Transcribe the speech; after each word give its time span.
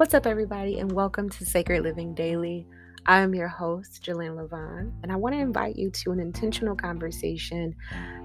What's 0.00 0.14
up, 0.14 0.26
everybody, 0.26 0.78
and 0.78 0.90
welcome 0.90 1.28
to 1.28 1.44
Sacred 1.44 1.82
Living 1.82 2.14
Daily. 2.14 2.66
I 3.04 3.20
am 3.20 3.34
your 3.34 3.48
host, 3.48 4.02
Jillynn 4.02 4.34
Levone, 4.34 4.92
and 5.02 5.12
I 5.12 5.16
want 5.16 5.34
to 5.34 5.38
invite 5.38 5.76
you 5.76 5.90
to 5.90 6.12
an 6.12 6.18
intentional 6.18 6.74
conversation 6.74 7.76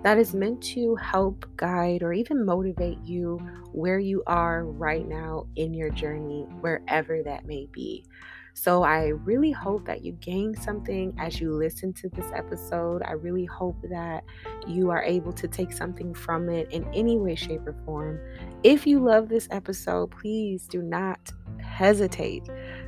that 0.02 0.18
is 0.18 0.34
meant 0.34 0.64
to 0.68 0.96
help 0.96 1.46
guide 1.58 2.02
or 2.02 2.14
even 2.14 2.46
motivate 2.46 3.00
you 3.04 3.42
where 3.74 4.00
you 4.00 4.24
are 4.26 4.64
right 4.64 5.06
now 5.06 5.48
in 5.58 5.74
your 5.74 5.90
journey, 5.90 6.48
wherever 6.62 7.22
that 7.24 7.46
may 7.46 7.68
be. 7.74 8.06
So 8.58 8.84
I 8.84 9.08
really 9.08 9.52
hope 9.52 9.86
that 9.86 10.04
you 10.04 10.14
gain 10.14 10.56
something 10.56 11.14
as 11.20 11.42
you 11.42 11.54
listen 11.54 11.92
to 11.94 12.08
this 12.08 12.26
episode. 12.34 13.04
I 13.04 13.12
really 13.12 13.44
hope 13.44 13.76
that 13.90 14.24
you 14.66 14.92
are 14.92 15.04
able 15.04 15.34
to 15.34 15.48
take 15.50 15.74
something 15.74 16.14
from 16.14 16.50
it 16.50 16.72
in 16.72 16.88
any 16.94 17.18
way, 17.18 17.36
shape, 17.36 17.68
or 17.68 17.76
form. 17.86 18.18
If 18.64 18.88
you 18.88 19.00
love 19.02 19.28
this 19.28 19.50
episode, 19.52 20.12
please 20.12 20.68
do 20.68 20.82
not 20.82 21.20
hesitate 21.62 22.48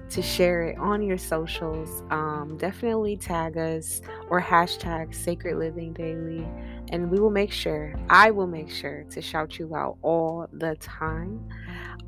to 0.10 0.22
share 0.22 0.64
it 0.64 0.78
on 0.78 1.02
your 1.02 1.18
socials. 1.18 2.04
Um, 2.10 2.58
definitely 2.58 3.18
tag 3.18 3.58
us 3.58 4.02
or 4.30 4.42
hashtag 4.42 5.14
Sacred 5.14 5.58
Living 5.58 5.94
Daily, 5.94 6.48
and 6.92 7.12
we 7.12 7.20
will 7.20 7.30
make 7.30 7.52
sure, 7.52 7.94
I 8.10 8.32
will 8.32 8.48
make 8.48 8.70
sure 8.70 9.04
to 9.10 9.22
shout 9.22 9.60
you 9.60 9.76
out 9.76 9.98
all 10.02 10.48
the 10.54 10.76
time. 10.76 11.48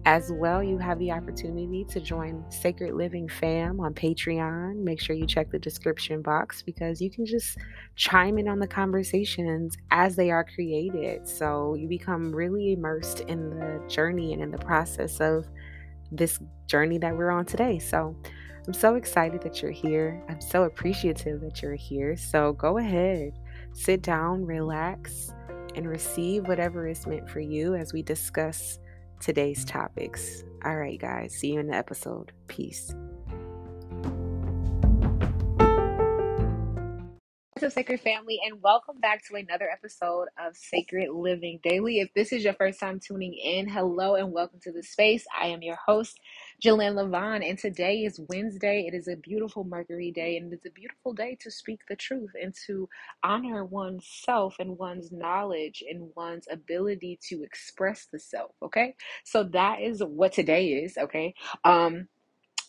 As 0.05 0.31
well, 0.31 0.63
you 0.63 0.77
have 0.77 0.97
the 0.97 1.11
opportunity 1.11 1.83
to 1.89 1.99
join 1.99 2.45
Sacred 2.49 2.93
Living 2.93 3.27
Fam 3.27 3.81
on 3.81 3.93
Patreon. 3.93 4.77
Make 4.77 5.01
sure 5.01 5.13
you 5.13 5.27
check 5.27 5.51
the 5.51 5.59
description 5.59 6.21
box 6.21 6.61
because 6.61 7.01
you 7.01 7.11
can 7.11 7.25
just 7.25 7.57
chime 7.97 8.37
in 8.37 8.47
on 8.47 8.59
the 8.59 8.67
conversations 8.67 9.75
as 9.91 10.15
they 10.15 10.31
are 10.31 10.45
created. 10.45 11.27
So 11.27 11.75
you 11.75 11.89
become 11.89 12.33
really 12.33 12.71
immersed 12.71 13.19
in 13.21 13.49
the 13.49 13.83
journey 13.89 14.31
and 14.31 14.41
in 14.41 14.51
the 14.51 14.57
process 14.57 15.19
of 15.19 15.45
this 16.11 16.39
journey 16.67 16.97
that 16.99 17.15
we're 17.15 17.31
on 17.31 17.45
today. 17.45 17.79
So 17.79 18.15
I'm 18.67 18.73
so 18.73 18.95
excited 18.95 19.41
that 19.41 19.61
you're 19.61 19.71
here. 19.71 20.23
I'm 20.29 20.41
so 20.41 20.63
appreciative 20.63 21.41
that 21.41 21.61
you're 21.61 21.75
here. 21.75 22.15
So 22.15 22.53
go 22.53 22.77
ahead, 22.77 23.33
sit 23.73 24.01
down, 24.01 24.45
relax, 24.45 25.33
and 25.75 25.87
receive 25.87 26.47
whatever 26.47 26.87
is 26.87 27.05
meant 27.07 27.29
for 27.29 27.39
you 27.39 27.75
as 27.75 27.93
we 27.93 28.01
discuss 28.03 28.79
today's 29.19 29.65
topics. 29.65 30.43
All 30.65 30.75
right, 30.75 30.99
guys, 30.99 31.33
see 31.33 31.53
you 31.53 31.59
in 31.59 31.67
the 31.67 31.75
episode. 31.75 32.31
Peace. 32.47 32.93
Up, 37.63 37.71
Sacred 37.73 37.99
Family, 37.99 38.39
and 38.45 38.61
welcome 38.61 38.99
back 39.01 39.25
to 39.27 39.35
another 39.35 39.69
episode 39.69 40.27
of 40.39 40.55
Sacred 40.55 41.09
Living 41.09 41.59
Daily. 41.61 41.99
If 41.99 42.13
this 42.13 42.31
is 42.31 42.43
your 42.43 42.53
first 42.53 42.79
time 42.79 43.01
tuning 43.05 43.33
in, 43.33 43.67
hello 43.67 44.15
and 44.15 44.31
welcome 44.31 44.59
to 44.63 44.71
the 44.71 44.81
space. 44.81 45.25
I 45.37 45.47
am 45.47 45.61
your 45.61 45.75
host, 45.75 46.19
Jillynn 46.63 46.93
Levone, 46.93 47.47
and 47.47 47.57
today 47.57 48.03
is 48.05 48.19
Wednesday. 48.29 48.85
It 48.87 48.95
is 48.95 49.09
a 49.09 49.17
beautiful 49.17 49.65
Mercury 49.65 50.11
day, 50.11 50.37
and 50.37 50.53
it's 50.53 50.65
a 50.67 50.71
beautiful 50.71 51.13
day 51.13 51.37
to 51.41 51.51
speak 51.51 51.81
the 51.89 51.97
truth 51.97 52.31
and 52.41 52.55
to 52.67 52.87
honor 53.23 53.65
one's 53.65 54.07
self 54.07 54.55
and 54.59 54.77
one's 54.77 55.11
knowledge 55.11 55.83
and 55.89 56.11
one's 56.15 56.45
ability 56.49 57.19
to 57.29 57.43
express 57.43 58.07
the 58.11 58.19
self. 58.19 58.51
Okay, 58.63 58.95
so 59.25 59.43
that 59.43 59.81
is 59.81 60.01
what 60.01 60.31
today 60.31 60.67
is. 60.69 60.97
Okay, 60.97 61.33
um, 61.65 62.07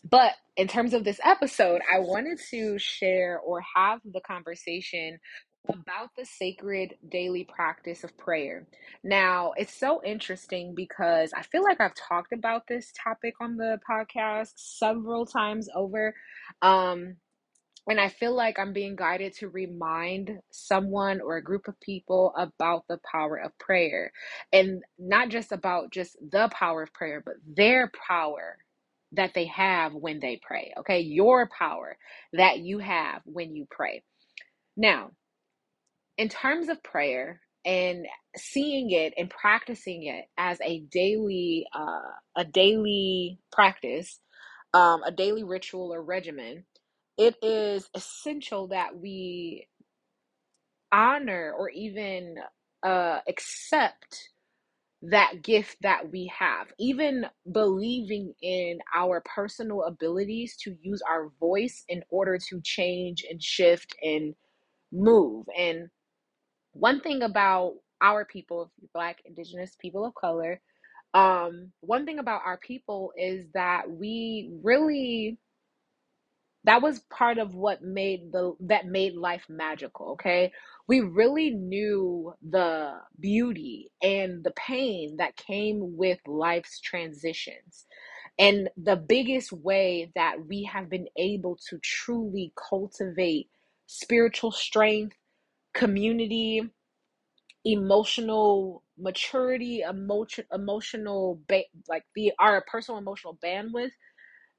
but 0.09 0.33
in 0.57 0.69
terms 0.69 0.95
of 0.95 1.05
this 1.05 1.21
episode, 1.25 1.81
I 1.93 2.01
wanted 2.01 2.39
to 2.51 2.79
share 2.79 3.39
or 3.39 3.63
have 3.75 4.01
the 4.05 4.21
conversation 4.21 5.19
about 5.69 6.11
the 6.17 6.25
sacred 6.25 6.95
daily 7.11 7.45
practice 7.45 8.03
of 8.03 8.17
prayer. 8.17 8.67
Now, 9.05 9.53
it's 9.57 9.75
so 9.75 10.01
interesting 10.05 10.75
because 10.75 11.33
I 11.37 11.43
feel 11.43 11.63
like 11.63 11.81
I've 11.81 11.95
talked 11.95 12.33
about 12.33 12.67
this 12.67 12.93
topic 13.03 13.35
on 13.41 13.57
the 13.57 13.79
podcast 13.89 14.53
several 14.57 15.27
times 15.27 15.69
over. 15.75 16.15
Um, 16.63 17.17
and 17.89 18.01
I 18.01 18.09
feel 18.09 18.35
like 18.35 18.59
I'm 18.59 18.73
being 18.73 18.97
guided 18.97 19.35
to 19.37 19.49
remind 19.49 20.39
someone 20.51 21.21
or 21.21 21.37
a 21.37 21.43
group 21.43 21.67
of 21.67 21.81
people 21.81 22.33
about 22.37 22.85
the 22.89 22.99
power 23.11 23.37
of 23.37 23.57
prayer. 23.59 24.13
And 24.53 24.83
not 24.99 25.29
just 25.29 25.53
about 25.53 25.91
just 25.91 26.17
the 26.21 26.49
power 26.53 26.83
of 26.83 26.93
prayer, 26.93 27.23
but 27.25 27.35
their 27.47 27.91
power 28.09 28.59
that 29.13 29.33
they 29.35 29.47
have 29.47 29.95
when 29.95 30.21
they 30.21 30.41
pray. 30.43 30.73
Okay, 30.81 31.01
your 31.01 31.49
power 31.49 31.97
that 32.35 32.59
you 32.61 32.79
have 32.79 33.23
when 33.25 33.57
you 33.57 33.67
pray. 33.71 34.03
Now, 34.77 35.13
in 36.19 36.29
terms 36.29 36.69
of 36.69 36.83
prayer 36.83 37.41
and 37.65 38.07
seeing 38.37 38.91
it 38.91 39.15
and 39.17 39.31
practicing 39.31 40.05
it 40.05 40.27
as 40.39 40.59
a 40.65 40.81
daily 40.93 41.67
uh, 41.75 42.13
a 42.37 42.45
daily 42.45 43.39
practice, 43.53 44.21
um, 44.75 45.03
a 45.05 45.13
daily 45.13 45.45
ritual 45.45 45.93
or 45.93 46.03
regimen, 46.03 46.65
it 47.19 47.37
is 47.43 47.89
essential 47.95 48.69
that 48.69 48.97
we 48.97 49.69
honor 50.93 51.55
or 51.59 51.71
even 51.71 52.37
uh, 52.83 53.19
accept 53.29 54.31
that 55.03 55.43
gift 55.43 55.77
that 55.83 56.11
we 56.11 56.31
have, 56.37 56.69
even 56.79 57.27
believing 57.53 58.35
in 58.43 58.81
our 58.95 59.23
personal 59.35 59.85
abilities 59.85 60.57
to 60.63 60.77
use 60.83 61.03
our 61.09 61.31
voice 61.41 61.85
in 61.89 62.03
order 62.11 62.39
to 62.51 62.61
change 62.63 63.25
and 63.31 63.43
shift 63.43 63.95
and 64.03 64.35
move. 64.93 65.47
And 65.57 65.89
one 66.73 67.01
thing 67.01 67.23
about 67.23 67.75
our 68.03 68.25
people, 68.25 68.71
Black, 68.95 69.19
Indigenous 69.25 69.77
people 69.81 70.05
of 70.05 70.15
color, 70.15 70.61
um, 71.15 71.73
one 71.81 72.07
thing 72.07 72.19
about 72.19 72.43
our 72.45 72.59
people 72.59 73.13
is 73.17 73.47
that 73.55 73.91
we 73.91 74.53
really 74.63 75.39
that 76.65 76.83
was 76.83 77.01
part 77.11 77.39
of 77.39 77.55
what 77.55 77.83
made 77.83 78.33
the 78.33 78.55
that 78.61 78.87
made 78.87 79.15
life 79.15 79.45
magical 79.49 80.13
okay? 80.13 80.53
We 80.89 81.01
really 81.01 81.51
knew 81.51 82.35
the 82.49 82.95
beauty 83.21 83.91
and 84.03 84.45
the 84.45 84.53
pain 84.53 85.17
that 85.19 85.37
came 85.37 85.97
with 85.97 86.19
life's 86.27 86.81
transitions. 86.81 87.87
And 88.39 88.71
the 88.77 88.97
biggest 88.97 89.53
way 89.53 90.13
that 90.17 90.47
we 90.49 90.65
have 90.65 90.91
been 90.91 91.09
able 91.17 91.59
to 91.71 91.79
truly 91.79 92.53
cultivate 92.71 93.49
spiritual 93.87 94.53
strength 94.53 95.17
community 95.75 96.63
emotional 97.65 98.83
maturity 98.99 99.83
emotion 99.83 100.45
emotional 100.53 101.41
ba- 101.49 101.65
like 101.89 102.05
the 102.17 102.33
our 102.41 102.65
personal 102.71 102.99
emotional 102.99 103.39
bandwidth 103.45 103.93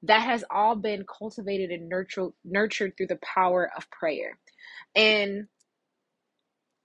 that 0.04 0.22
has 0.22 0.44
all 0.50 0.76
been 0.76 1.04
cultivated 1.06 1.70
and 1.70 1.88
nurtured 1.88 2.32
nurtured 2.44 2.94
through 2.96 3.08
the 3.08 3.18
power 3.22 3.70
of 3.76 3.90
prayer. 3.90 4.38
And 4.96 5.48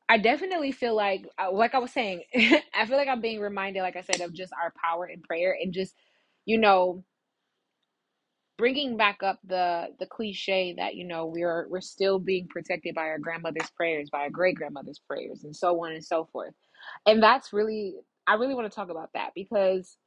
i 0.09 0.17
definitely 0.17 0.71
feel 0.71 0.95
like 0.95 1.27
uh, 1.41 1.51
like 1.51 1.75
i 1.75 1.79
was 1.79 1.91
saying 1.91 2.23
i 2.73 2.85
feel 2.87 2.97
like 2.97 3.07
i'm 3.07 3.21
being 3.21 3.39
reminded 3.39 3.81
like 3.81 3.95
i 3.95 4.01
said 4.01 4.21
of 4.21 4.33
just 4.33 4.53
our 4.53 4.73
power 4.83 5.07
in 5.07 5.21
prayer 5.21 5.57
and 5.61 5.73
just 5.73 5.95
you 6.45 6.57
know 6.59 7.03
bringing 8.57 8.97
back 8.97 9.23
up 9.23 9.39
the 9.45 9.89
the 9.99 10.07
cliche 10.07 10.75
that 10.77 10.95
you 10.95 11.05
know 11.07 11.27
we're 11.27 11.67
we're 11.69 11.81
still 11.81 12.19
being 12.19 12.47
protected 12.49 12.95
by 12.95 13.03
our 13.03 13.19
grandmother's 13.19 13.71
prayers 13.77 14.09
by 14.11 14.21
our 14.21 14.31
great 14.31 14.55
grandmother's 14.55 15.01
prayers 15.07 15.43
and 15.45 15.55
so 15.55 15.85
on 15.85 15.93
and 15.93 16.05
so 16.05 16.25
forth. 16.33 16.55
And 17.07 17.23
that's 17.23 17.53
really 17.53 17.95
i 18.27 18.35
really 18.35 18.55
want 18.55 18.71
to 18.71 18.75
talk 18.75 18.91
about 18.91 19.11
that 19.15 19.31
because 19.35 19.97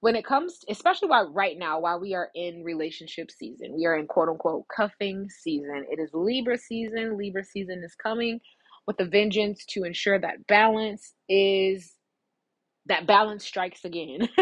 when 0.00 0.16
it 0.16 0.24
comes 0.26 0.60
to, 0.60 0.72
especially 0.72 1.08
while 1.08 1.32
right 1.32 1.58
now 1.58 1.80
while 1.80 2.00
we 2.00 2.14
are 2.14 2.30
in 2.34 2.64
relationship 2.64 3.30
season 3.30 3.74
we 3.76 3.86
are 3.86 3.96
in 3.96 4.06
quote 4.06 4.28
unquote 4.28 4.64
cuffing 4.74 5.28
season. 5.30 5.86
It 5.90 6.00
is 6.00 6.10
libra 6.14 6.58
season. 6.58 7.18
Libra 7.18 7.44
season 7.44 7.82
is 7.84 7.94
coming 7.96 8.40
with 8.86 9.00
a 9.00 9.06
vengeance 9.06 9.64
to 9.70 9.84
ensure 9.84 10.18
that 10.20 10.46
balance 10.48 11.14
is 11.28 11.94
that 12.86 13.06
balance 13.06 13.44
strikes 13.46 13.84
again. 13.84 14.28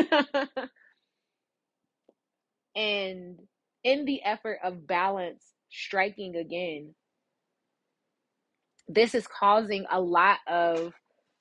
And 2.76 3.38
in 3.84 4.04
the 4.04 4.22
effort 4.24 4.58
of 4.64 4.86
balance 4.86 5.44
striking 5.70 6.36
again 6.36 6.94
this 8.88 9.14
is 9.14 9.26
causing 9.26 9.86
a 9.90 10.00
lot 10.00 10.38
of 10.48 10.92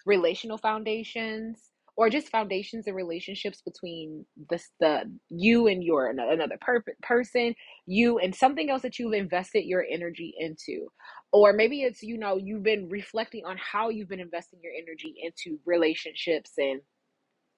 relational 0.06 0.58
foundations 0.58 1.60
or 1.96 2.10
just 2.10 2.30
foundations 2.30 2.88
and 2.88 2.96
relationships 2.96 3.62
between 3.62 4.26
the, 4.50 4.60
the 4.80 5.04
you 5.30 5.68
and 5.68 5.84
your 5.84 6.10
another 6.10 6.58
per- 6.62 6.84
person 7.04 7.56
you 7.86 8.20
and 8.20 8.36
something 8.36 8.70
else 8.70 8.82
that 8.84 9.00
you've 9.00 9.14
invested 9.14 9.66
your 9.66 9.86
energy 9.90 10.34
into. 10.40 10.88
Or 11.32 11.54
maybe 11.54 11.84
it's 11.84 12.04
you 12.04 12.18
know 12.18 12.38
you've 12.38 12.64
been 12.64 12.90
reflecting 12.90 13.46
on 13.46 13.58
how 13.58 13.90
you've 13.90 14.10
been 14.10 14.20
investing 14.20 14.60
your 14.64 14.74
energy 14.74 15.16
into 15.24 15.60
relationships 15.66 16.52
and 16.58 16.82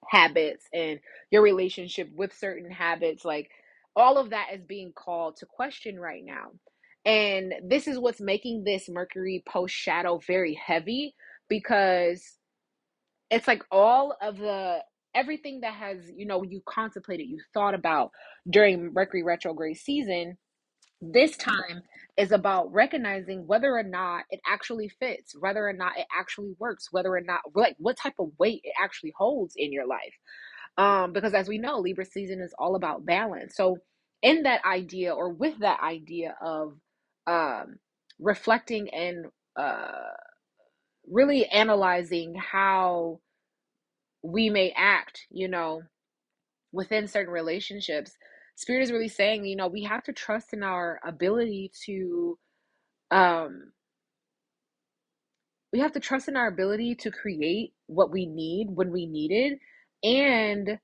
habits 0.08 0.66
and 0.72 1.00
your 1.30 1.42
relationship 1.42 2.08
with 2.14 2.32
certain 2.36 2.70
habits 2.70 3.24
like 3.24 3.50
all 3.96 4.18
of 4.18 4.30
that 4.30 4.48
is 4.54 4.62
being 4.64 4.92
called 4.94 5.36
to 5.38 5.46
question 5.46 5.98
right 5.98 6.22
now. 6.24 6.50
And 7.06 7.54
this 7.64 7.88
is 7.88 7.98
what's 7.98 8.20
making 8.20 8.64
this 8.64 8.88
mercury 8.88 9.42
post 9.48 9.74
shadow 9.74 10.20
very 10.26 10.54
heavy 10.54 11.14
because 11.48 12.24
it's 13.30 13.48
like 13.48 13.62
all 13.70 14.16
of 14.22 14.38
the 14.38 14.78
everything 15.14 15.60
that 15.62 15.74
has, 15.74 16.10
you 16.14 16.26
know, 16.26 16.42
you 16.44 16.62
contemplated, 16.66 17.26
you 17.28 17.38
thought 17.54 17.74
about 17.74 18.10
during 18.50 18.92
Mercury 18.92 19.22
retrograde 19.22 19.78
season, 19.78 20.36
this 21.00 21.36
time 21.36 21.82
is 22.16 22.32
about 22.32 22.72
recognizing 22.72 23.46
whether 23.46 23.76
or 23.76 23.82
not 23.84 24.24
it 24.30 24.40
actually 24.46 24.88
fits, 24.88 25.34
whether 25.38 25.68
or 25.68 25.72
not 25.72 25.98
it 25.98 26.06
actually 26.16 26.54
works, 26.58 26.88
whether 26.92 27.10
or 27.14 27.20
not 27.20 27.40
like 27.54 27.76
what 27.78 27.96
type 27.98 28.14
of 28.18 28.30
weight 28.38 28.62
it 28.64 28.74
actually 28.82 29.12
holds 29.16 29.54
in 29.56 29.72
your 29.72 29.86
life. 29.86 30.14
Um, 30.78 31.12
because 31.12 31.34
as 31.34 31.48
we 31.48 31.58
know, 31.58 31.78
Libra 31.80 32.04
season 32.04 32.40
is 32.40 32.54
all 32.58 32.76
about 32.76 33.06
balance. 33.06 33.56
So 33.56 33.78
in 34.22 34.44
that 34.44 34.64
idea 34.64 35.14
or 35.14 35.30
with 35.30 35.58
that 35.60 35.80
idea 35.82 36.36
of 36.42 36.74
um 37.26 37.76
reflecting 38.20 38.88
and 38.90 39.26
uh 39.56 40.10
really 41.10 41.46
analyzing 41.46 42.34
how 42.34 43.20
we 44.22 44.50
may 44.50 44.72
act, 44.76 45.26
you 45.30 45.48
know, 45.48 45.82
within 46.72 47.08
certain 47.08 47.32
relationships, 47.32 48.16
Spirit 48.56 48.82
is 48.82 48.92
really 48.92 49.08
saying, 49.08 49.44
you 49.44 49.54
know, 49.54 49.68
we 49.68 49.84
have 49.84 50.02
to 50.04 50.12
trust 50.12 50.52
in 50.52 50.62
our 50.62 50.98
ability 51.06 51.70
to, 51.84 52.38
um, 53.10 53.72
we 55.72 55.80
have 55.80 55.92
to 55.92 56.00
trust 56.00 56.26
in 56.26 56.36
our 56.36 56.46
ability 56.46 56.94
to 56.94 57.10
create 57.10 57.74
what 57.86 58.10
we 58.10 58.24
need 58.24 58.68
when 58.70 58.90
we 58.90 59.06
need 59.06 59.30
it. 59.30 59.58
And 60.02 60.78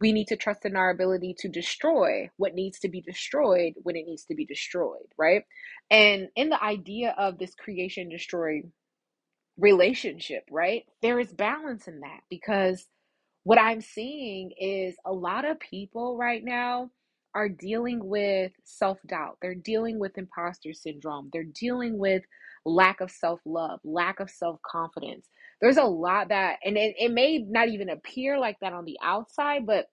we 0.00 0.12
need 0.12 0.26
to 0.26 0.36
trust 0.36 0.64
in 0.64 0.74
our 0.74 0.90
ability 0.90 1.36
to 1.38 1.48
destroy 1.48 2.28
what 2.36 2.54
needs 2.54 2.80
to 2.80 2.88
be 2.88 3.00
destroyed 3.00 3.74
when 3.84 3.94
it 3.94 4.04
needs 4.04 4.24
to 4.24 4.34
be 4.34 4.44
destroyed, 4.44 5.06
right? 5.16 5.44
And 5.90 6.26
in 6.34 6.48
the 6.48 6.60
idea 6.60 7.14
of 7.16 7.38
this 7.38 7.54
creation 7.54 8.08
destroy 8.08 8.62
relationship, 9.58 10.44
right? 10.50 10.84
There 11.02 11.20
is 11.20 11.32
balance 11.32 11.88
in 11.88 12.00
that 12.00 12.20
because 12.30 12.86
what 13.44 13.58
I'm 13.58 13.80
seeing 13.80 14.52
is 14.58 14.96
a 15.04 15.12
lot 15.12 15.44
of 15.44 15.60
people 15.60 16.16
right 16.16 16.42
now 16.44 16.90
are 17.34 17.48
dealing 17.48 18.04
with 18.04 18.52
self 18.64 18.98
doubt. 19.06 19.38
They're 19.42 19.54
dealing 19.54 19.98
with 19.98 20.18
imposter 20.18 20.72
syndrome. 20.72 21.30
They're 21.32 21.44
dealing 21.44 21.98
with 21.98 22.22
lack 22.64 23.00
of 23.00 23.10
self 23.10 23.40
love, 23.46 23.80
lack 23.84 24.20
of 24.20 24.30
self 24.30 24.60
confidence. 24.70 25.26
There's 25.60 25.78
a 25.78 25.84
lot 25.84 26.28
that, 26.28 26.58
and 26.64 26.76
it, 26.76 26.96
it 26.98 27.12
may 27.12 27.38
not 27.38 27.68
even 27.68 27.88
appear 27.88 28.38
like 28.38 28.58
that 28.60 28.72
on 28.72 28.84
the 28.84 28.98
outside, 29.02 29.66
but 29.66 29.86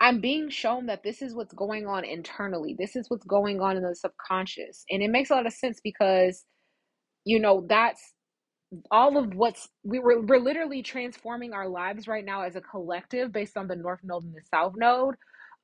I'm 0.00 0.20
being 0.20 0.50
shown 0.50 0.86
that 0.86 1.04
this 1.04 1.22
is 1.22 1.34
what's 1.34 1.54
going 1.54 1.86
on 1.86 2.04
internally. 2.04 2.74
This 2.78 2.96
is 2.96 3.08
what's 3.08 3.26
going 3.26 3.60
on 3.60 3.76
in 3.76 3.84
the 3.84 3.94
subconscious. 3.94 4.84
And 4.90 5.02
it 5.02 5.10
makes 5.10 5.30
a 5.30 5.34
lot 5.34 5.46
of 5.46 5.52
sense 5.52 5.80
because, 5.82 6.44
you 7.24 7.40
know, 7.40 7.64
that's 7.68 8.02
all 8.90 9.18
of 9.18 9.34
what's 9.34 9.68
we 9.84 9.98
were 10.00 10.22
we're 10.22 10.38
literally 10.38 10.82
transforming 10.82 11.52
our 11.52 11.68
lives 11.68 12.08
right 12.08 12.24
now 12.24 12.42
as 12.42 12.56
a 12.56 12.60
collective 12.62 13.32
based 13.32 13.56
on 13.56 13.68
the 13.68 13.76
north 13.76 14.00
node 14.02 14.24
and 14.24 14.34
the 14.34 14.40
south 14.50 14.74
node 14.76 15.14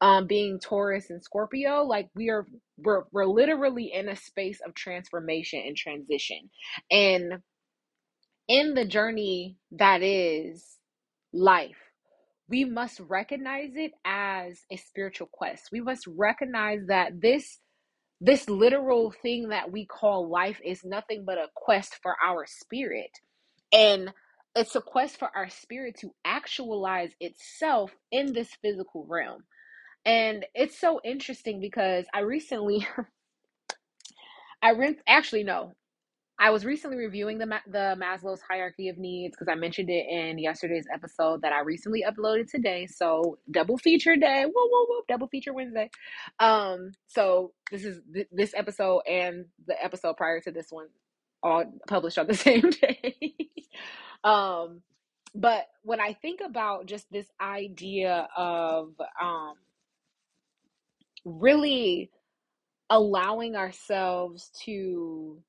um 0.02 0.26
being 0.26 0.60
taurus 0.60 1.10
and 1.10 1.22
scorpio. 1.25 1.84
Like 1.84 2.08
we 2.14 2.31
are 2.31 2.46
we're 2.78 3.05
we're 3.12 3.26
literally 3.26 3.93
in 3.94 4.08
a 4.08 4.16
space 4.16 4.60
of 4.66 4.75
transformation 4.75 5.62
and 5.66 5.76
transition. 5.76 6.50
And 6.90 7.34
in 8.49 8.75
the 8.75 8.87
journey 8.87 9.56
that 9.72 10.02
is 10.02 10.64
life 11.32 11.78
we 12.49 12.64
must 12.64 13.00
recognize 13.00 13.72
it 13.75 13.93
as 14.05 14.60
a 14.72 14.76
spiritual 14.76 15.28
quest. 15.32 15.69
We 15.72 15.81
must 15.81 16.06
recognize 16.06 16.81
that 16.88 17.20
this 17.20 17.58
this 18.20 18.49
literal 18.50 19.12
thing 19.23 19.50
that 19.50 19.73
we 19.73 19.87
call 19.87 20.29
life 20.31 20.61
is 20.65 20.85
nothing 20.85 21.25
but 21.26 21.38
a 21.38 21.49
quest 21.56 21.97
for 22.03 22.17
our 22.25 22.47
spirit. 22.47 23.12
And 23.73 24.12
it's 24.56 24.76
a 24.76 24.82
quest 24.82 25.19
for 25.19 25.31
our 25.37 25.50
spirit 25.50 25.97
to 26.00 26.12
actualize 26.25 27.12
itself 27.20 27.93
in 28.12 28.35
this 28.35 28.50
physical 28.62 29.06
realm. 29.09 29.44
And 30.06 30.47
it's 30.55 30.81
so 30.81 31.00
interesting 31.05 31.61
because 31.61 32.06
I 32.15 32.20
recently, 32.20 32.87
I 34.62 34.73
re- 34.73 34.99
actually 35.09 35.44
no, 35.44 35.75
I 36.40 36.50
was 36.50 36.64
recently 36.64 36.96
reviewing 36.96 37.38
the 37.38 37.46
the 37.67 37.96
Maslow's 38.00 38.40
hierarchy 38.49 38.88
of 38.88 38.96
needs 38.96 39.35
because 39.37 39.50
I 39.50 39.56
mentioned 39.56 39.90
it 39.90 40.06
in 40.08 40.38
yesterday's 40.38 40.87
episode 40.93 41.43
that 41.43 41.52
I 41.52 41.61
recently 41.61 42.05
uploaded 42.08 42.50
today. 42.50 42.87
So 42.87 43.38
double 43.50 43.76
feature 43.76 44.14
day, 44.14 44.44
whoa 44.44 44.69
whoa 44.69 44.87
whoa, 44.87 45.02
double 45.08 45.26
feature 45.29 45.52
Wednesday. 45.52 45.90
Um, 46.38 46.93
so 47.08 47.52
this 47.73 47.85
is 47.85 48.00
th- 48.14 48.29
this 48.31 48.52
episode 48.55 49.00
and 49.08 49.46
the 49.67 49.82
episode 49.82 50.17
prior 50.17 50.40
to 50.40 50.52
this 50.52 50.69
one, 50.70 50.87
all 51.43 51.64
published 51.88 52.19
on 52.19 52.29
the 52.29 52.35
same 52.35 52.70
day. 52.70 53.17
um, 54.23 54.82
but 55.34 55.67
when 55.82 56.00
I 56.00 56.12
think 56.12 56.41
about 56.44 56.87
just 56.87 57.11
this 57.11 57.26
idea 57.41 58.29
of 58.37 58.94
um, 59.20 59.55
really 61.25 62.11
allowing 62.91 63.56
ourselves 63.56 64.50
to 64.64 65.43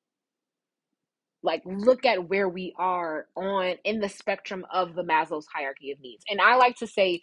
like 1.43 1.61
look 1.65 2.05
at 2.05 2.29
where 2.29 2.49
we 2.49 2.73
are 2.77 3.27
on 3.35 3.75
in 3.85 3.99
the 3.99 4.09
spectrum 4.09 4.65
of 4.73 4.95
the 4.95 5.03
Maslow's 5.03 5.47
hierarchy 5.53 5.91
of 5.91 5.99
needs. 6.01 6.23
And 6.29 6.41
I 6.41 6.55
like 6.55 6.75
to 6.77 6.87
say 6.87 7.21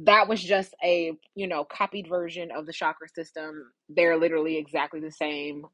that 0.00 0.28
was 0.28 0.42
just 0.42 0.74
a, 0.84 1.12
you 1.34 1.46
know, 1.48 1.64
copied 1.64 2.08
version 2.08 2.50
of 2.56 2.66
the 2.66 2.72
chakra 2.72 3.08
system. 3.08 3.72
They're 3.88 4.18
literally 4.18 4.58
exactly 4.58 5.00
the 5.00 5.10
same. 5.12 5.64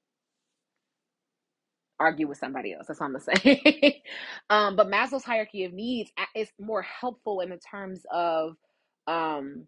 Argue 2.00 2.28
with 2.28 2.38
somebody 2.38 2.74
else. 2.74 2.86
That's 2.88 3.00
all 3.00 3.08
I'm 3.08 3.12
gonna 3.14 3.38
say. 3.38 4.02
um, 4.50 4.76
but 4.76 4.88
Maslow's 4.90 5.24
hierarchy 5.24 5.64
of 5.64 5.72
needs 5.72 6.10
is 6.36 6.50
more 6.60 6.82
helpful 6.82 7.40
in 7.40 7.50
the 7.50 7.58
terms 7.70 8.02
of 8.12 8.56
um 9.08 9.66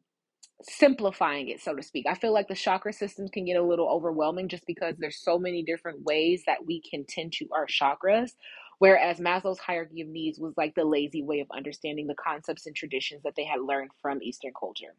simplifying 0.69 1.49
it 1.49 1.61
so 1.61 1.75
to 1.75 1.83
speak. 1.83 2.07
I 2.09 2.15
feel 2.15 2.33
like 2.33 2.49
the 2.49 2.55
chakra 2.55 2.93
systems 2.93 3.31
can 3.31 3.45
get 3.45 3.57
a 3.57 3.63
little 3.63 3.89
overwhelming 3.89 4.49
just 4.49 4.67
because 4.67 4.95
there's 4.99 5.23
so 5.23 5.39
many 5.39 5.63
different 5.63 6.03
ways 6.05 6.43
that 6.47 6.65
we 6.67 6.81
can 6.81 7.05
tend 7.09 7.33
to 7.35 7.49
our 7.55 7.67
chakras 7.67 8.33
whereas 8.79 9.21
maslow's 9.21 9.59
hierarchy 9.59 10.01
of 10.01 10.09
needs 10.09 10.39
was 10.39 10.55
like 10.57 10.75
the 10.75 10.85
lazy 10.85 11.23
way 11.23 11.41
of 11.41 11.47
understanding 11.57 12.07
the 12.07 12.15
concepts 12.15 12.67
and 12.67 12.75
traditions 12.75 13.23
that 13.23 13.35
they 13.37 13.45
had 13.45 13.61
learned 13.61 13.91
from 14.03 14.23
eastern 14.23 14.53
culture 14.59 14.95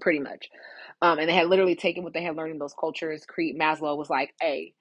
pretty 0.00 0.20
much. 0.20 0.48
Um, 1.02 1.18
and 1.18 1.28
they 1.28 1.34
had 1.34 1.48
literally 1.48 1.74
taken 1.74 2.04
what 2.04 2.14
they 2.14 2.22
had 2.22 2.36
learned 2.36 2.52
in 2.52 2.58
those 2.58 2.74
cultures 2.78 3.24
create 3.26 3.58
maslow 3.58 3.96
was 3.96 4.10
like 4.10 4.34
hey 4.40 4.74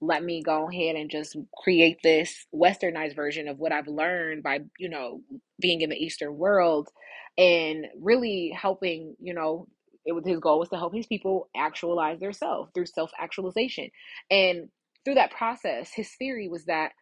let 0.00 0.22
me 0.22 0.42
go 0.42 0.68
ahead 0.68 0.96
and 0.96 1.10
just 1.10 1.36
create 1.62 1.98
this 2.02 2.46
westernized 2.54 3.16
version 3.16 3.48
of 3.48 3.58
what 3.58 3.72
I've 3.72 3.88
learned 3.88 4.42
by, 4.42 4.60
you 4.78 4.88
know, 4.88 5.22
being 5.60 5.80
in 5.80 5.90
the 5.90 5.96
Eastern 5.96 6.36
world 6.36 6.88
and 7.36 7.86
really 8.00 8.52
helping, 8.56 9.16
you 9.20 9.34
know, 9.34 9.66
it 10.04 10.12
was 10.12 10.24
his 10.26 10.40
goal 10.40 10.58
was 10.60 10.68
to 10.70 10.76
help 10.76 10.94
his 10.94 11.06
people 11.06 11.48
actualize 11.56 12.20
their 12.20 12.32
self 12.32 12.70
through 12.74 12.86
self-actualization. 12.86 13.90
And 14.30 14.68
through 15.04 15.14
that 15.14 15.32
process, 15.32 15.90
his 15.92 16.10
theory 16.18 16.48
was 16.48 16.64
that 16.66 16.92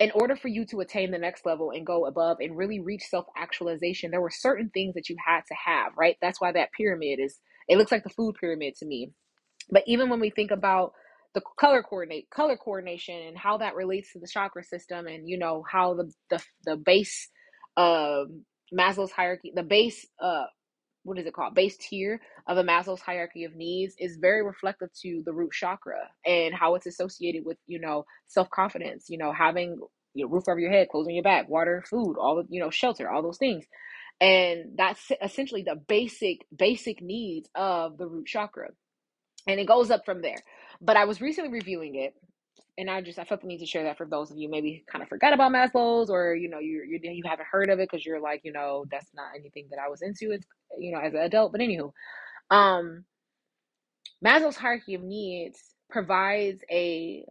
in 0.00 0.10
order 0.14 0.34
for 0.36 0.48
you 0.48 0.66
to 0.66 0.80
attain 0.80 1.10
the 1.12 1.18
next 1.18 1.46
level 1.46 1.70
and 1.70 1.86
go 1.86 2.06
above 2.06 2.38
and 2.40 2.56
really 2.56 2.80
reach 2.80 3.04
self-actualization, 3.04 4.10
there 4.10 4.20
were 4.20 4.30
certain 4.30 4.70
things 4.74 4.94
that 4.94 5.08
you 5.08 5.16
had 5.24 5.42
to 5.48 5.54
have, 5.54 5.92
right? 5.96 6.16
That's 6.20 6.40
why 6.40 6.52
that 6.52 6.72
pyramid 6.76 7.20
is 7.20 7.38
it 7.68 7.78
looks 7.78 7.92
like 7.92 8.04
the 8.04 8.10
food 8.10 8.34
pyramid 8.38 8.74
to 8.76 8.86
me. 8.86 9.12
But 9.70 9.84
even 9.86 10.10
when 10.10 10.20
we 10.20 10.30
think 10.30 10.50
about 10.50 10.92
the 11.34 11.42
color 11.58 11.82
coordinate 11.82 12.30
color 12.30 12.56
coordination 12.56 13.16
and 13.28 13.38
how 13.38 13.58
that 13.58 13.74
relates 13.76 14.12
to 14.12 14.20
the 14.20 14.28
chakra 14.28 14.64
system 14.64 15.06
and 15.06 15.28
you 15.28 15.38
know 15.38 15.64
how 15.70 15.94
the 15.94 16.12
the, 16.30 16.42
the 16.64 16.76
base 16.76 17.28
of 17.76 18.28
Maslow's 18.72 19.12
hierarchy 19.12 19.52
the 19.54 19.62
base 19.62 20.06
uh 20.22 20.44
what 21.04 21.18
is 21.18 21.26
it 21.26 21.34
called? 21.34 21.54
Base 21.54 21.76
tier 21.76 22.20
of 22.48 22.58
a 22.58 22.64
Maslow's 22.64 23.00
hierarchy 23.00 23.44
of 23.44 23.54
needs 23.54 23.94
is 23.98 24.18
very 24.20 24.42
reflective 24.42 24.88
to 25.02 25.22
the 25.24 25.32
root 25.32 25.52
chakra 25.52 26.08
and 26.26 26.54
how 26.54 26.74
it's 26.74 26.86
associated 26.86 27.44
with 27.44 27.58
you 27.66 27.80
know 27.80 28.04
self-confidence 28.28 29.06
you 29.08 29.18
know 29.18 29.32
having 29.32 29.78
your 30.14 30.28
roof 30.28 30.44
over 30.48 30.60
your 30.60 30.72
head 30.72 30.88
clothes 30.90 31.06
on 31.06 31.14
your 31.14 31.22
back 31.24 31.48
water 31.48 31.84
food 31.88 32.16
all 32.18 32.36
the 32.36 32.44
you 32.50 32.60
know 32.60 32.70
shelter 32.70 33.10
all 33.10 33.22
those 33.22 33.38
things. 33.38 33.64
And 34.20 34.76
that's 34.76 35.10
essentially 35.22 35.62
the 35.62 35.76
basic 35.76 36.46
basic 36.56 37.02
needs 37.02 37.48
of 37.54 37.98
the 37.98 38.06
root 38.06 38.26
chakra. 38.26 38.70
And 39.46 39.60
it 39.60 39.66
goes 39.66 39.90
up 39.90 40.04
from 40.06 40.22
there 40.22 40.38
but 40.80 40.96
I 40.96 41.04
was 41.04 41.20
recently 41.20 41.50
reviewing 41.50 41.96
it, 41.96 42.14
and 42.78 42.90
I 42.90 43.00
just 43.00 43.18
I 43.18 43.24
felt 43.24 43.40
the 43.40 43.46
need 43.46 43.58
to 43.58 43.66
share 43.66 43.84
that 43.84 43.96
for 43.98 44.06
those 44.06 44.30
of 44.30 44.38
you 44.38 44.48
maybe 44.50 44.84
kind 44.90 45.02
of 45.02 45.08
forgot 45.08 45.32
about 45.32 45.52
Maslow's 45.52 46.10
or 46.10 46.34
you 46.34 46.48
know 46.48 46.58
you 46.58 46.82
you 46.86 46.98
you 47.02 47.22
haven't 47.24 47.46
heard 47.50 47.70
of 47.70 47.78
it 47.78 47.88
because 47.90 48.04
you're 48.04 48.20
like 48.20 48.40
you 48.44 48.52
know 48.52 48.84
that's 48.90 49.10
not 49.14 49.30
anything 49.38 49.66
that 49.70 49.78
I 49.78 49.88
was 49.88 50.02
into 50.02 50.38
you 50.78 50.92
know 50.92 51.00
as 51.00 51.14
an 51.14 51.20
adult. 51.20 51.52
But 51.52 51.60
anywho, 51.60 51.92
um, 52.50 53.04
Maslow's 54.24 54.56
hierarchy 54.56 54.94
of 54.94 55.02
needs 55.02 55.58
provides 55.90 56.62
a 56.70 57.24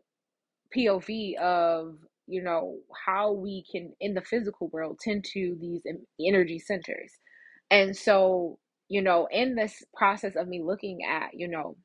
POV 0.75 1.37
of 1.37 1.97
you 2.27 2.41
know 2.41 2.77
how 3.05 3.33
we 3.33 3.65
can 3.69 3.93
in 3.99 4.13
the 4.13 4.21
physical 4.21 4.69
world 4.69 4.99
tend 4.99 5.25
to 5.33 5.57
these 5.59 5.83
energy 6.21 6.59
centers, 6.59 7.11
and 7.69 7.95
so 7.95 8.57
you 8.87 9.01
know 9.01 9.27
in 9.31 9.55
this 9.55 9.83
process 9.95 10.35
of 10.35 10.47
me 10.47 10.61
looking 10.63 10.99
at 11.03 11.31
you 11.33 11.47
know 11.47 11.75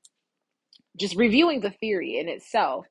just 0.98 1.16
reviewing 1.16 1.60
the 1.60 1.70
theory 1.70 2.18
in 2.18 2.28
itself, 2.28 2.86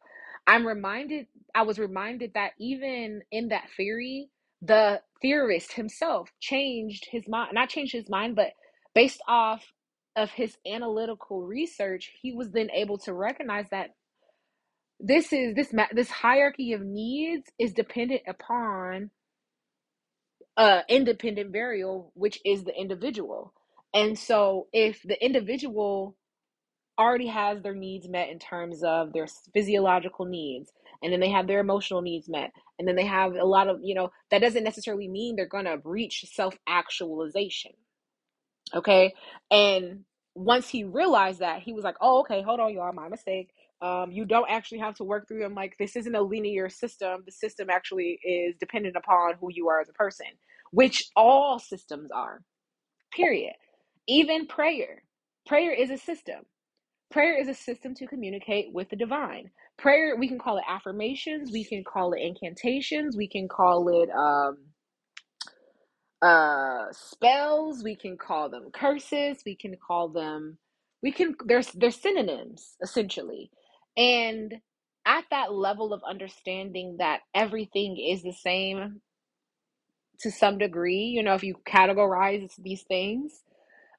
I'm 0.45 0.65
reminded, 0.65 1.27
I 1.53 1.63
was 1.63 1.79
reminded 1.79 2.33
that 2.35 2.51
even 2.59 3.21
in 3.31 3.49
that 3.49 3.69
theory, 3.75 4.29
the 4.61 5.01
theorist 5.21 5.73
himself 5.73 6.29
changed 6.39 7.07
his 7.11 7.27
mind, 7.27 7.51
not 7.53 7.69
changed 7.69 7.93
his 7.93 8.09
mind, 8.09 8.35
but 8.35 8.51
based 8.95 9.21
off 9.27 9.65
of 10.15 10.31
his 10.31 10.57
analytical 10.65 11.43
research, 11.43 12.11
he 12.21 12.33
was 12.33 12.51
then 12.51 12.69
able 12.71 12.97
to 12.99 13.13
recognize 13.13 13.65
that 13.71 13.91
this 14.99 15.31
is 15.31 15.53
this 15.55 15.71
this 15.93 16.09
hierarchy 16.09 16.73
of 16.73 16.81
needs 16.81 17.51
is 17.59 17.73
dependent 17.73 18.21
upon 18.27 19.11
a 20.57 20.81
independent 20.89 21.51
variable, 21.51 22.11
which 22.15 22.39
is 22.43 22.63
the 22.63 22.73
individual. 22.73 23.53
And 23.93 24.17
so 24.17 24.67
if 24.73 25.01
the 25.03 25.23
individual 25.23 26.15
already 26.99 27.27
has 27.27 27.61
their 27.61 27.75
needs 27.75 28.07
met 28.07 28.29
in 28.29 28.39
terms 28.39 28.83
of 28.83 29.13
their 29.13 29.27
physiological 29.53 30.25
needs 30.25 30.71
and 31.03 31.13
then 31.13 31.19
they 31.19 31.29
have 31.29 31.47
their 31.47 31.59
emotional 31.59 32.01
needs 32.01 32.29
met 32.29 32.51
and 32.79 32.87
then 32.87 32.95
they 32.95 33.05
have 33.05 33.35
a 33.35 33.45
lot 33.45 33.67
of 33.67 33.79
you 33.83 33.95
know 33.95 34.11
that 34.31 34.41
doesn't 34.41 34.63
necessarily 34.63 35.07
mean 35.07 35.35
they're 35.35 35.47
going 35.47 35.65
to 35.65 35.79
reach 35.83 36.25
self-actualization 36.33 37.71
okay? 38.75 39.13
And 39.51 40.01
once 40.35 40.69
he 40.69 40.83
realized 40.83 41.39
that 41.39 41.61
he 41.61 41.73
was 41.73 41.83
like 41.83 41.95
oh 42.01 42.21
okay 42.21 42.41
hold 42.41 42.59
on 42.59 42.73
y'all 42.73 42.93
my 42.93 43.09
mistake. 43.09 43.51
Um, 43.81 44.11
you 44.11 44.25
don't 44.25 44.49
actually 44.49 44.79
have 44.79 44.95
to 44.95 45.03
work 45.03 45.27
through 45.27 45.41
them 45.41 45.55
like 45.55 45.75
this 45.79 45.95
isn't 45.95 46.15
a 46.15 46.21
linear 46.21 46.69
system. 46.69 47.23
The 47.25 47.31
system 47.31 47.69
actually 47.69 48.19
is 48.23 48.55
dependent 48.59 48.95
upon 48.95 49.35
who 49.39 49.49
you 49.51 49.69
are 49.69 49.81
as 49.81 49.89
a 49.89 49.93
person 49.93 50.27
which 50.71 51.09
all 51.15 51.59
systems 51.59 52.11
are 52.11 52.41
period. 53.13 53.53
Even 54.07 54.47
prayer. 54.47 55.03
Prayer 55.47 55.73
is 55.73 55.89
a 55.91 55.97
system 55.97 56.43
Prayer 57.11 57.39
is 57.39 57.47
a 57.47 57.53
system 57.53 57.95
to 57.95 58.07
communicate 58.07 58.73
with 58.73 58.89
the 58.89 58.97
divine. 58.97 59.51
Prayer, 59.77 60.15
we 60.17 60.27
can 60.27 60.39
call 60.39 60.57
it 60.57 60.65
affirmations, 60.67 61.51
we 61.51 61.63
can 61.63 61.83
call 61.83 62.13
it 62.13 62.21
incantations, 62.21 63.17
we 63.17 63.29
can 63.29 63.47
call 63.47 63.89
it 63.89 64.09
um, 64.11 64.57
uh, 66.21 66.85
spells, 66.91 67.83
we 67.83 67.95
can 67.95 68.17
call 68.17 68.49
them 68.49 68.71
curses, 68.73 69.39
we 69.45 69.55
can 69.55 69.75
call 69.77 70.09
them, 70.09 70.57
we 71.03 71.11
can, 71.11 71.35
there's, 71.45 71.71
they're 71.73 71.91
synonyms 71.91 72.75
essentially. 72.83 73.51
And 73.97 74.55
at 75.05 75.25
that 75.31 75.53
level 75.53 75.93
of 75.93 76.01
understanding 76.09 76.97
that 76.99 77.21
everything 77.35 77.97
is 77.97 78.23
the 78.23 78.33
same 78.33 79.01
to 80.21 80.31
some 80.31 80.57
degree, 80.57 81.05
you 81.05 81.23
know, 81.23 81.35
if 81.35 81.43
you 81.43 81.55
categorize 81.67 82.51
these 82.57 82.83
things, 82.83 83.43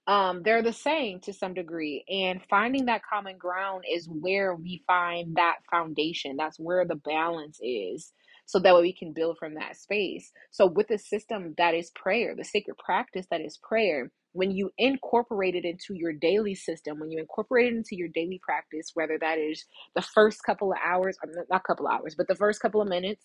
um, 0.09 0.43
they're 0.45 0.62
the 0.65 0.75
same 0.75 1.21
to 1.23 1.35
some 1.35 1.55
degree. 1.55 2.05
And 2.11 2.43
finding 2.50 2.87
that 2.87 3.03
common 3.05 3.38
ground 3.38 3.85
is 3.91 4.09
where 4.11 4.57
we 4.57 4.85
find 4.88 5.37
that 5.37 5.59
foundation. 5.71 6.37
That's 6.38 6.61
where 6.61 6.87
the 6.87 6.97
balance 6.97 7.61
is. 7.62 8.12
So 8.47 8.61
that 8.61 8.77
way 8.77 8.83
we 8.83 8.95
can 8.95 9.15
build 9.15 9.38
from 9.38 9.57
that 9.57 9.79
space. 9.79 10.33
So, 10.53 10.67
with 10.67 10.88
the 10.88 10.99
system 10.99 11.55
that 11.59 11.75
is 11.75 11.93
prayer, 11.97 12.37
the 12.37 12.45
sacred 12.45 12.79
practice 12.79 13.27
that 13.33 13.41
is 13.43 13.59
prayer, 13.62 14.12
when 14.35 14.53
you 14.53 14.71
incorporate 14.79 15.57
it 15.57 15.65
into 15.67 15.95
your 15.95 16.12
daily 16.15 16.57
system, 16.57 17.00
when 17.00 17.11
you 17.11 17.21
incorporate 17.21 17.73
it 17.73 17.77
into 17.79 17.97
your 17.97 18.11
daily 18.11 18.41
practice, 18.45 18.93
whether 18.95 19.19
that 19.21 19.38
is 19.38 19.65
the 19.97 20.03
first 20.03 20.45
couple 20.45 20.73
of 20.73 20.79
hours, 20.85 21.19
not 21.50 21.62
a 21.62 21.69
couple 21.69 21.88
of 21.88 21.95
hours, 21.95 22.17
but 22.19 22.29
the 22.29 22.37
first 22.37 22.61
couple 22.62 22.83
of 22.83 22.88
minutes 22.91 23.25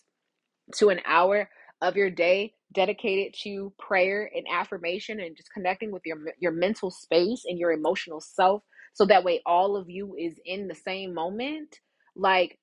to 0.77 0.89
an 0.89 1.01
hour 1.07 1.49
of 1.83 1.97
your 1.97 2.11
day 2.11 2.53
dedicated 2.73 3.35
to 3.43 3.73
prayer 3.79 4.31
and 4.35 4.47
affirmation 4.51 5.21
and 5.21 5.37
just 5.37 5.53
connecting 5.53 5.91
with 5.91 6.03
your 6.05 6.19
your 6.39 6.53
mental 6.53 6.91
space 6.91 7.43
and 7.47 7.59
your 7.59 7.73
emotional 7.73 8.21
self 8.21 8.63
so 8.95 9.05
that 9.05 9.25
way 9.25 9.41
all 9.47 9.77
of 9.77 9.89
you 9.89 10.15
is 10.19 10.39
in 10.45 10.69
the 10.69 10.75
same 10.75 11.13
moment 11.15 11.79
like 12.17 12.59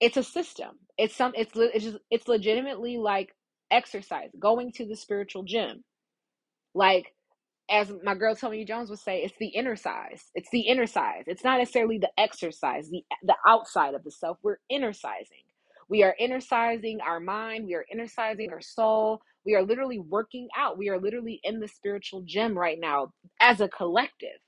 it's 0.00 0.18
a 0.18 0.24
system 0.24 0.72
it's 0.98 1.16
some 1.16 1.32
it's 1.36 1.52
it's 1.56 1.84
just 1.84 1.98
it's 2.10 2.28
legitimately 2.28 2.98
like 2.98 3.34
exercise 3.72 4.30
going 4.40 4.72
to 4.72 4.86
the 4.86 4.96
spiritual 4.96 5.44
gym 5.44 5.84
like 6.74 7.14
as 7.70 7.92
my 8.04 8.14
girl 8.16 8.36
Tony 8.36 8.64
Jones 8.66 8.90
would 8.90 9.00
say, 9.00 9.22
it's 9.24 9.34
the 9.40 9.48
inner 9.48 9.76
size. 9.76 10.24
It's 10.36 10.50
the 10.52 10.62
inner 10.62 10.86
size. 10.86 11.24
It's 11.28 11.44
not 11.44 11.58
necessarily 11.58 11.98
the 11.98 12.12
exercise, 12.18 12.90
the 12.90 13.04
the 13.24 13.36
outside 13.48 13.94
of 13.96 14.04
the 14.04 14.12
self. 14.12 14.38
We're 14.44 14.58
inner 14.70 14.94
sizing. 14.94 15.43
We 15.88 16.02
are 16.04 16.16
innercising 16.20 16.98
our 17.06 17.20
mind. 17.20 17.66
We 17.66 17.74
are 17.74 17.86
innercising 17.94 18.52
our 18.52 18.62
soul. 18.62 19.22
We 19.46 19.54
are 19.54 19.62
literally 19.62 20.00
working 20.00 20.48
out. 20.56 20.78
We 20.78 20.90
are 20.90 21.00
literally 21.00 21.40
in 21.44 21.60
the 21.60 21.68
spiritual 21.68 22.22
gym 22.26 22.58
right 22.58 22.78
now 22.80 23.12
as 23.40 23.60
a 23.60 23.68
collective. 23.68 24.38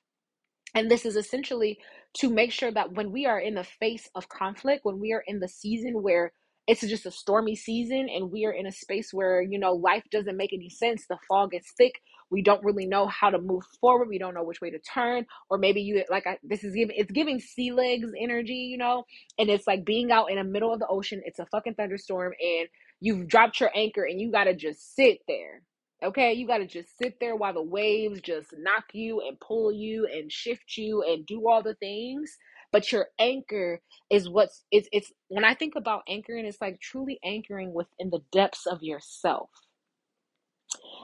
And 0.75 0.91
this 0.91 1.07
is 1.07 1.17
essentially 1.17 1.79
to 2.19 2.31
make 2.31 2.53
sure 2.53 2.73
that 2.73 2.95
when 2.95 3.13
we 3.13 3.27
are 3.27 3.41
in 3.41 3.57
the 3.57 3.65
face 3.65 4.09
of 4.17 4.29
conflict, 4.31 4.85
when 4.85 5.01
we 5.01 5.13
are 5.15 5.25
in 5.27 5.41
the 5.41 5.49
season 5.49 6.03
where 6.03 6.33
it's 6.67 6.83
just 6.83 7.07
a 7.07 7.11
stormy 7.11 7.57
season 7.57 8.09
and 8.15 8.31
we 8.31 8.45
are 8.47 8.53
in 8.53 8.67
a 8.67 8.73
space 8.73 9.13
where, 9.13 9.43
you 9.43 9.59
know, 9.59 9.73
life 9.73 10.05
doesn't 10.11 10.37
make 10.37 10.53
any 10.53 10.71
sense, 10.71 11.07
the 11.09 11.19
fog 11.29 11.55
is 11.55 11.65
thick, 11.79 11.95
we 12.31 12.43
don't 12.43 12.65
really 12.65 12.87
know 12.87 13.07
how 13.09 13.31
to 13.31 13.39
move 13.41 13.65
forward, 13.81 14.09
we 14.09 14.19
don't 14.19 14.35
know 14.35 14.45
which 14.45 14.61
way 14.61 14.71
to 14.71 14.79
turn, 14.81 15.27
or 15.51 15.59
maybe 15.59 15.83
you 15.83 16.05
like 16.11 16.27
I, 16.27 16.39
this 16.43 16.65
is 16.65 16.75
giving 16.75 16.97
it's 16.97 17.13
giving 17.13 17.41
sea 17.41 17.73
legs 17.73 18.11
energy, 18.21 18.55
you 18.55 18.79
know, 18.79 19.05
and 19.39 19.51
it's 19.51 19.67
like 19.67 19.85
being 19.85 20.13
out 20.13 20.31
in 20.31 20.37
the 20.37 20.45
middle 20.45 20.73
of 20.73 20.81
the 20.81 20.89
ocean, 20.89 21.23
it's 21.25 21.39
a 21.39 21.47
fucking 21.47 21.75
thunderstorm 21.75 22.33
and 22.41 22.69
you've 23.01 23.29
dropped 23.29 23.61
your 23.61 23.71
anchor 23.75 24.05
and 24.05 24.21
you 24.21 24.33
got 24.33 24.45
to 24.45 24.55
just 24.55 24.95
sit 24.97 25.19
there 25.29 25.63
Okay, 26.05 26.35
you 26.35 26.47
got 26.47 26.59
to 26.59 26.67
just 26.67 26.97
sit 26.99 27.17
there 27.21 27.37
while 27.37 27.55
the 27.55 27.63
waves 27.63 28.21
just 28.21 28.55
knock 28.59 28.85
you 28.95 29.21
and 29.21 29.41
pull 29.41 29.73
you 29.73 30.07
and 30.07 30.31
shift 30.31 30.77
you 30.77 31.03
and 31.03 31.27
do 31.27 31.49
all 31.49 31.63
the 31.63 31.75
things. 31.75 32.37
But 32.73 32.93
your 32.93 33.09
anchor 33.19 33.81
is 34.11 34.29
what's 34.29 34.65
it's 34.73 34.89
it's 34.93 35.13
when 35.29 35.45
I 35.45 35.55
think 35.55 35.75
about 35.77 36.03
anchoring, 36.09 36.47
it's 36.47 36.61
like 36.61 36.81
truly 36.81 37.19
anchoring 37.25 37.75
within 37.75 38.11
the 38.11 38.21
depths 38.33 38.67
of 38.67 38.83
yourself. 38.83 39.51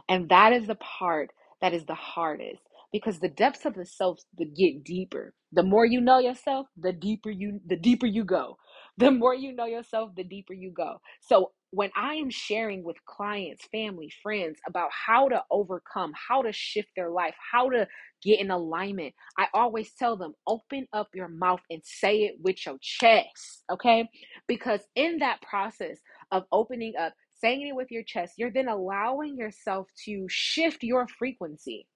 And 0.08 0.30
that 0.30 0.54
is 0.54 0.68
the 0.68 0.76
part 0.76 1.32
that 1.62 1.74
is 1.74 1.86
the 1.86 1.94
hardest 1.96 2.62
because 2.92 3.20
the 3.20 3.28
depths 3.28 3.66
of 3.66 3.74
the 3.74 3.86
self 3.86 4.20
the 4.38 4.46
get 4.46 4.84
deeper. 4.84 5.34
The 5.52 5.64
more 5.64 5.86
you 5.86 6.00
know 6.00 6.20
yourself, 6.20 6.68
the 6.78 6.92
deeper 6.92 7.30
you 7.30 7.60
the 7.66 7.76
deeper 7.76 8.06
you 8.06 8.24
go. 8.24 8.58
The 9.02 9.12
more 9.12 9.34
you 9.34 9.54
know 9.54 9.66
yourself, 9.66 10.12
the 10.16 10.24
deeper 10.24 10.54
you 10.54 10.70
go. 10.72 11.00
So 11.22 11.52
when 11.72 11.90
I 11.96 12.14
am 12.16 12.30
sharing 12.30 12.84
with 12.84 12.96
clients, 13.06 13.66
family, 13.72 14.12
friends 14.22 14.60
about 14.68 14.90
how 14.92 15.28
to 15.28 15.42
overcome, 15.50 16.12
how 16.28 16.42
to 16.42 16.52
shift 16.52 16.90
their 16.96 17.10
life, 17.10 17.34
how 17.52 17.70
to 17.70 17.88
get 18.22 18.40
in 18.40 18.50
alignment, 18.50 19.14
I 19.38 19.48
always 19.54 19.92
tell 19.94 20.16
them 20.16 20.34
open 20.46 20.86
up 20.92 21.08
your 21.14 21.28
mouth 21.28 21.60
and 21.70 21.82
say 21.84 22.22
it 22.24 22.36
with 22.42 22.64
your 22.66 22.78
chest, 22.82 23.64
okay? 23.72 24.08
Because 24.48 24.80
in 24.96 25.18
that 25.20 25.42
process 25.42 25.98
of 26.32 26.44
opening 26.52 26.94
up, 26.98 27.14
saying 27.40 27.68
it 27.68 27.76
with 27.76 27.90
your 27.90 28.04
chest, 28.04 28.34
you're 28.38 28.52
then 28.52 28.68
allowing 28.68 29.36
yourself 29.36 29.88
to 30.06 30.26
shift 30.30 30.84
your 30.84 31.08
frequency 31.08 31.86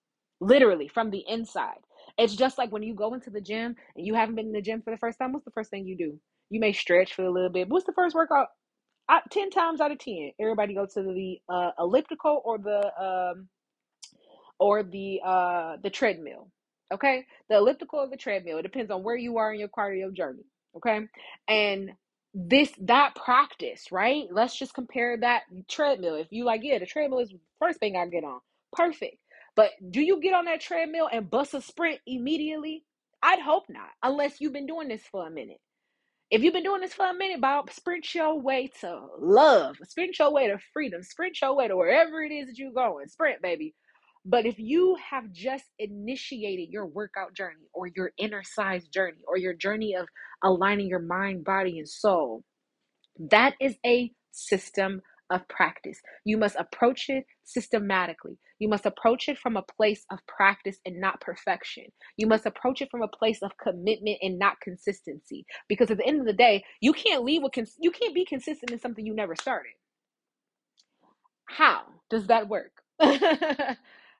literally 0.40 0.88
from 0.88 1.10
the 1.10 1.24
inside. 1.28 1.78
It's 2.18 2.36
just 2.36 2.58
like 2.58 2.72
when 2.72 2.84
you 2.84 2.94
go 2.94 3.14
into 3.14 3.30
the 3.30 3.42
gym 3.42 3.76
and 3.96 4.06
you 4.06 4.14
haven't 4.14 4.36
been 4.36 4.46
in 4.48 4.52
the 4.52 4.62
gym 4.62 4.82
for 4.82 4.92
the 4.92 4.98
first 4.98 5.18
time, 5.18 5.32
what's 5.32 5.46
the 5.46 5.52
first 5.52 5.70
thing 5.70 5.86
you 5.86 5.96
do? 5.98 6.20
You 6.50 6.60
may 6.60 6.72
stretch 6.72 7.14
for 7.14 7.24
a 7.24 7.30
little 7.32 7.50
bit. 7.50 7.68
But 7.68 7.74
What's 7.74 7.86
the 7.86 7.92
first 7.92 8.14
workout? 8.14 8.48
I, 9.08 9.20
10 9.30 9.50
times 9.50 9.80
out 9.80 9.92
of 9.92 9.98
10 10.00 10.32
everybody 10.40 10.74
go 10.74 10.86
to 10.86 11.02
the 11.02 11.38
uh, 11.48 11.72
elliptical 11.78 12.42
or 12.44 12.58
the 12.58 12.92
um 13.02 13.48
or 14.58 14.82
the 14.82 15.20
uh 15.24 15.76
the 15.82 15.90
treadmill 15.90 16.50
okay? 16.92 17.26
The 17.50 17.56
elliptical 17.56 18.00
or 18.00 18.08
the 18.08 18.16
treadmill 18.16 18.58
it 18.58 18.62
depends 18.62 18.90
on 18.90 19.02
where 19.04 19.16
you 19.16 19.38
are 19.38 19.52
in 19.52 19.60
your 19.60 19.68
cardio 19.68 20.12
journey 20.14 20.44
okay? 20.76 21.00
And 21.48 21.92
this 22.34 22.72
that 22.82 23.14
practice 23.16 23.86
right? 23.92 24.24
Let's 24.32 24.58
just 24.58 24.74
compare 24.74 25.18
that 25.20 25.42
treadmill. 25.68 26.16
If 26.16 26.28
you 26.30 26.44
like 26.44 26.62
yeah 26.64 26.78
the 26.78 26.86
treadmill 26.86 27.20
is 27.20 27.30
the 27.30 27.40
first 27.60 27.80
thing 27.80 27.96
i 27.96 28.06
get 28.06 28.24
on 28.24 28.40
perfect. 28.72 29.18
But 29.56 29.70
do 29.90 30.02
you 30.02 30.20
get 30.20 30.34
on 30.34 30.46
that 30.46 30.60
treadmill 30.60 31.08
and 31.12 31.30
bust 31.30 31.54
a 31.54 31.62
sprint 31.62 32.00
immediately? 32.06 32.84
I'd 33.22 33.40
hope 33.40 33.64
not 33.70 33.90
unless 34.02 34.40
you've 34.40 34.52
been 34.52 34.66
doing 34.66 34.88
this 34.88 35.02
for 35.10 35.26
a 35.26 35.30
minute 35.30 35.60
if 36.30 36.42
you've 36.42 36.54
been 36.54 36.64
doing 36.64 36.82
this 36.82 36.94
for 36.94 37.06
a 37.06 37.14
minute, 37.14 37.40
Bob, 37.40 37.70
sprint 37.72 38.14
your 38.14 38.40
way 38.40 38.70
to 38.80 39.00
love, 39.20 39.76
sprint 39.84 40.18
your 40.18 40.32
way 40.32 40.48
to 40.48 40.58
freedom, 40.72 41.02
sprint 41.02 41.40
your 41.42 41.56
way 41.56 41.68
to 41.68 41.76
wherever 41.76 42.22
it 42.22 42.32
is 42.32 42.48
that 42.48 42.58
you're 42.58 42.72
going. 42.72 43.08
Sprint, 43.08 43.42
baby. 43.42 43.74
But 44.24 44.46
if 44.46 44.58
you 44.58 44.96
have 45.10 45.32
just 45.32 45.64
initiated 45.78 46.70
your 46.70 46.86
workout 46.86 47.34
journey 47.34 47.68
or 47.72 47.88
your 47.88 48.12
inner 48.18 48.42
size 48.44 48.88
journey 48.88 49.20
or 49.28 49.38
your 49.38 49.54
journey 49.54 49.94
of 49.94 50.08
aligning 50.44 50.88
your 50.88 51.00
mind, 51.00 51.44
body, 51.44 51.78
and 51.78 51.88
soul, 51.88 52.42
that 53.30 53.54
is 53.60 53.76
a 53.86 54.12
system 54.32 55.02
of 55.30 55.46
practice. 55.48 56.00
You 56.24 56.38
must 56.38 56.56
approach 56.56 57.06
it 57.08 57.24
systematically. 57.44 58.38
You 58.60 58.68
must 58.68 58.86
approach 58.86 59.28
it 59.28 59.38
from 59.38 59.56
a 59.56 59.62
place 59.62 60.04
of 60.10 60.20
practice 60.28 60.78
and 60.86 61.00
not 61.00 61.20
perfection. 61.20 61.86
You 62.16 62.26
must 62.26 62.46
approach 62.46 62.82
it 62.82 62.90
from 62.90 63.02
a 63.02 63.08
place 63.08 63.42
of 63.42 63.52
commitment 63.62 64.18
and 64.22 64.38
not 64.38 64.60
consistency. 64.62 65.46
Because 65.68 65.90
at 65.90 65.98
the 65.98 66.06
end 66.06 66.20
of 66.20 66.26
the 66.26 66.32
day, 66.32 66.64
you 66.80 66.92
can't 66.92 67.24
leave 67.24 67.42
with 67.42 67.52
cons- 67.52 67.76
you 67.80 67.90
can't 67.90 68.14
be 68.14 68.24
consistent 68.26 68.72
in 68.72 68.80
something 68.80 69.06
you 69.06 69.14
never 69.14 69.36
started. 69.36 69.72
How 71.46 71.82
does 72.10 72.28
that 72.28 72.48
work? 72.48 72.72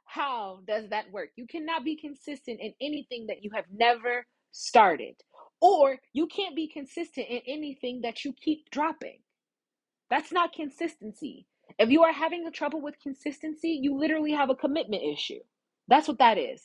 How 0.06 0.60
does 0.68 0.90
that 0.90 1.12
work? 1.12 1.30
You 1.36 1.46
cannot 1.48 1.84
be 1.84 1.96
consistent 1.96 2.60
in 2.60 2.74
anything 2.80 3.26
that 3.28 3.42
you 3.42 3.50
have 3.54 3.66
never 3.72 4.26
started. 4.52 5.16
Or 5.62 5.98
you 6.12 6.28
can't 6.28 6.56
be 6.56 6.68
consistent 6.68 7.28
in 7.30 7.40
anything 7.48 8.02
that 8.02 8.24
you 8.24 8.34
keep 8.34 8.70
dropping. 8.70 9.20
That's 10.10 10.32
not 10.32 10.52
consistency. 10.52 11.46
If 11.78 11.90
you 11.90 12.02
are 12.04 12.12
having 12.12 12.46
a 12.46 12.50
trouble 12.50 12.80
with 12.80 13.00
consistency, 13.02 13.78
you 13.82 13.96
literally 13.98 14.32
have 14.32 14.50
a 14.50 14.54
commitment 14.56 15.02
issue. 15.02 15.40
That's 15.88 16.08
what 16.08 16.18
that 16.18 16.38
is. 16.38 16.62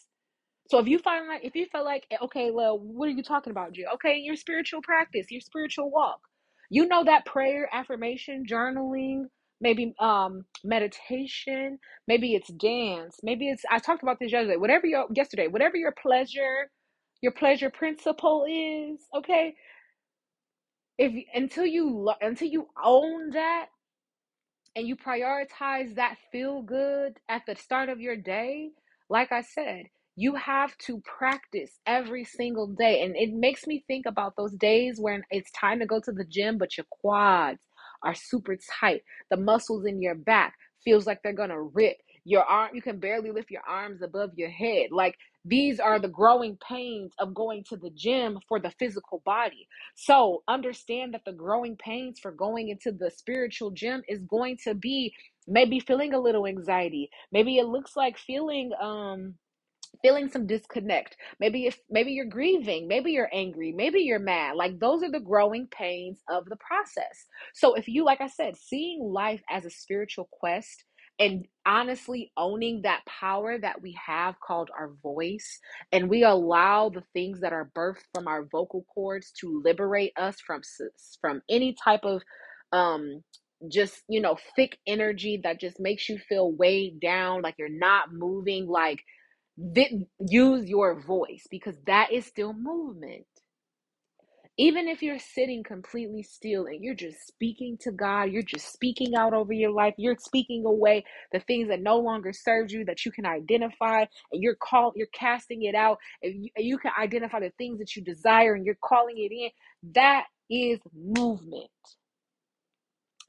So 0.69 0.79
if 0.79 0.87
you 0.87 0.99
find 0.99 1.27
like 1.27 1.43
if 1.43 1.55
you 1.55 1.65
feel 1.67 1.83
like 1.85 2.07
eh, 2.11 2.17
okay, 2.23 2.51
well, 2.51 2.79
what 2.79 3.07
are 3.07 3.11
you 3.13 3.23
talking 3.23 3.51
about, 3.51 3.73
Jill? 3.73 3.89
Okay, 3.95 4.17
your 4.17 4.35
spiritual 4.35 4.81
practice, 4.81 5.27
your 5.31 5.41
spiritual 5.41 5.91
walk. 5.91 6.21
You 6.69 6.87
know 6.87 7.03
that 7.03 7.25
prayer, 7.25 7.69
affirmation, 7.73 8.45
journaling, 8.49 9.25
maybe 9.61 9.93
um 9.99 10.45
meditation, 10.63 11.79
maybe 12.07 12.35
it's 12.35 12.49
dance, 12.49 13.19
maybe 13.23 13.49
it's 13.49 13.63
I 13.69 13.79
talked 13.79 14.03
about 14.03 14.19
this 14.19 14.31
yesterday. 14.31 14.57
Whatever 14.57 14.87
your 14.87 15.07
yesterday, 15.13 15.47
whatever 15.47 15.77
your 15.77 15.93
pleasure, 16.01 16.71
your 17.21 17.33
pleasure 17.33 17.69
principle 17.69 18.45
is, 18.49 19.01
okay? 19.17 19.55
If 21.01 21.13
until 21.33 21.65
you 21.65 22.11
until 22.21 22.47
you 22.47 22.67
own 22.83 23.31
that 23.31 23.69
and 24.75 24.87
you 24.87 24.95
prioritize 24.95 25.95
that 25.95 26.17
feel 26.31 26.61
good 26.61 27.17
at 27.27 27.41
the 27.47 27.55
start 27.55 27.89
of 27.89 27.99
your 27.99 28.15
day, 28.15 28.69
like 29.09 29.31
I 29.31 29.41
said, 29.41 29.85
you 30.15 30.35
have 30.35 30.77
to 30.85 31.01
practice 31.01 31.79
every 31.87 32.23
single 32.23 32.67
day. 32.67 33.01
And 33.01 33.15
it 33.15 33.33
makes 33.33 33.65
me 33.65 33.83
think 33.87 34.05
about 34.05 34.35
those 34.37 34.53
days 34.53 34.99
when 34.99 35.23
it's 35.31 35.49
time 35.59 35.79
to 35.79 35.87
go 35.87 35.99
to 36.01 36.11
the 36.11 36.23
gym, 36.23 36.59
but 36.59 36.77
your 36.77 36.85
quads 36.91 37.61
are 38.03 38.13
super 38.13 38.55
tight. 38.79 39.01
The 39.31 39.37
muscles 39.37 39.87
in 39.87 40.03
your 40.03 40.13
back 40.13 40.53
feels 40.85 41.07
like 41.07 41.23
they're 41.23 41.33
gonna 41.33 41.59
rip. 41.59 41.97
Your 42.25 42.43
arm, 42.43 42.75
you 42.75 42.83
can 42.83 42.99
barely 42.99 43.31
lift 43.31 43.49
your 43.49 43.63
arms 43.67 44.03
above 44.03 44.31
your 44.35 44.51
head. 44.51 44.91
Like 44.91 45.15
these 45.45 45.79
are 45.79 45.99
the 45.99 46.07
growing 46.07 46.57
pains 46.57 47.13
of 47.19 47.33
going 47.33 47.63
to 47.69 47.77
the 47.77 47.89
gym 47.91 48.39
for 48.47 48.59
the 48.59 48.71
physical 48.77 49.21
body. 49.25 49.67
So 49.95 50.43
understand 50.47 51.13
that 51.13 51.25
the 51.25 51.33
growing 51.33 51.75
pains 51.77 52.19
for 52.19 52.31
going 52.31 52.69
into 52.69 52.91
the 52.91 53.09
spiritual 53.09 53.71
gym 53.71 54.03
is 54.07 54.19
going 54.19 54.57
to 54.63 54.75
be 54.75 55.13
maybe 55.47 55.79
feeling 55.79 56.13
a 56.13 56.19
little 56.19 56.45
anxiety. 56.45 57.09
Maybe 57.31 57.57
it 57.57 57.65
looks 57.65 57.95
like 57.95 58.17
feeling 58.17 58.71
um 58.79 59.35
feeling 60.01 60.29
some 60.29 60.47
disconnect. 60.47 61.17
Maybe 61.39 61.67
if 61.67 61.79
maybe 61.89 62.11
you're 62.11 62.25
grieving. 62.25 62.87
Maybe 62.87 63.11
you're 63.11 63.29
angry. 63.33 63.71
Maybe 63.71 64.01
you're 64.01 64.19
mad. 64.19 64.55
Like 64.55 64.79
those 64.79 65.03
are 65.03 65.11
the 65.11 65.19
growing 65.19 65.67
pains 65.67 66.19
of 66.29 66.45
the 66.45 66.57
process. 66.57 67.25
So 67.53 67.73
if 67.75 67.87
you 67.87 68.03
like 68.05 68.21
i 68.21 68.27
said 68.27 68.55
seeing 68.57 69.01
life 69.01 69.41
as 69.49 69.65
a 69.65 69.69
spiritual 69.69 70.29
quest 70.31 70.83
and 71.19 71.45
honestly 71.65 72.31
owning 72.37 72.81
that 72.83 73.01
power 73.07 73.57
that 73.59 73.81
we 73.81 73.97
have 74.05 74.35
called 74.39 74.69
our 74.77 74.91
voice 75.03 75.59
and 75.91 76.09
we 76.09 76.23
allow 76.23 76.89
the 76.89 77.03
things 77.13 77.41
that 77.41 77.53
are 77.53 77.71
birthed 77.75 78.03
from 78.13 78.27
our 78.27 78.45
vocal 78.51 78.85
cords 78.93 79.31
to 79.39 79.61
liberate 79.65 80.13
us 80.17 80.39
from 80.45 80.61
from 81.21 81.41
any 81.49 81.75
type 81.83 82.03
of 82.03 82.21
um 82.73 83.23
just 83.71 84.03
you 84.09 84.21
know 84.21 84.37
thick 84.55 84.77
energy 84.87 85.39
that 85.43 85.59
just 85.59 85.79
makes 85.79 86.09
you 86.09 86.19
feel 86.29 86.51
weighed 86.51 86.99
down 87.01 87.41
like 87.41 87.55
you're 87.59 87.69
not 87.69 88.13
moving 88.13 88.67
like 88.67 88.99
th- 89.75 89.93
use 90.19 90.65
your 90.69 91.01
voice 91.01 91.47
because 91.51 91.75
that 91.87 92.11
is 92.11 92.25
still 92.25 92.53
movement. 92.53 93.25
Even 94.57 94.87
if 94.87 95.01
you're 95.01 95.19
sitting 95.19 95.63
completely 95.63 96.23
still 96.23 96.67
and 96.67 96.83
you're 96.83 96.95
just 96.95 97.25
speaking 97.27 97.77
to 97.81 97.91
God, 97.91 98.31
you're 98.31 98.43
just 98.43 98.71
speaking 98.71 99.15
out 99.15 99.33
over 99.33 99.53
your 99.53 99.71
life, 99.71 99.95
you're 99.97 100.17
speaking 100.19 100.65
away 100.65 101.03
the 101.31 101.39
things 101.41 101.69
that 101.69 101.81
no 101.81 101.97
longer 101.97 102.33
serve 102.33 102.71
you 102.71 102.85
that 102.85 103.05
you 103.05 103.11
can 103.11 103.25
identify 103.25 104.05
and 104.31 104.43
you're 104.43 104.55
call 104.55 104.93
you're 104.95 105.07
casting 105.13 105.63
it 105.63 105.75
out 105.75 105.97
and 106.21 106.45
you, 106.45 106.49
you 106.57 106.77
can 106.77 106.91
identify 106.99 107.39
the 107.39 107.51
things 107.57 107.79
that 107.79 107.95
you 107.95 108.03
desire 108.03 108.53
and 108.53 108.65
you're 108.65 108.77
calling 108.83 109.17
it 109.17 109.33
in. 109.33 109.49
That 109.95 110.25
is 110.49 110.79
movement. 110.93 111.71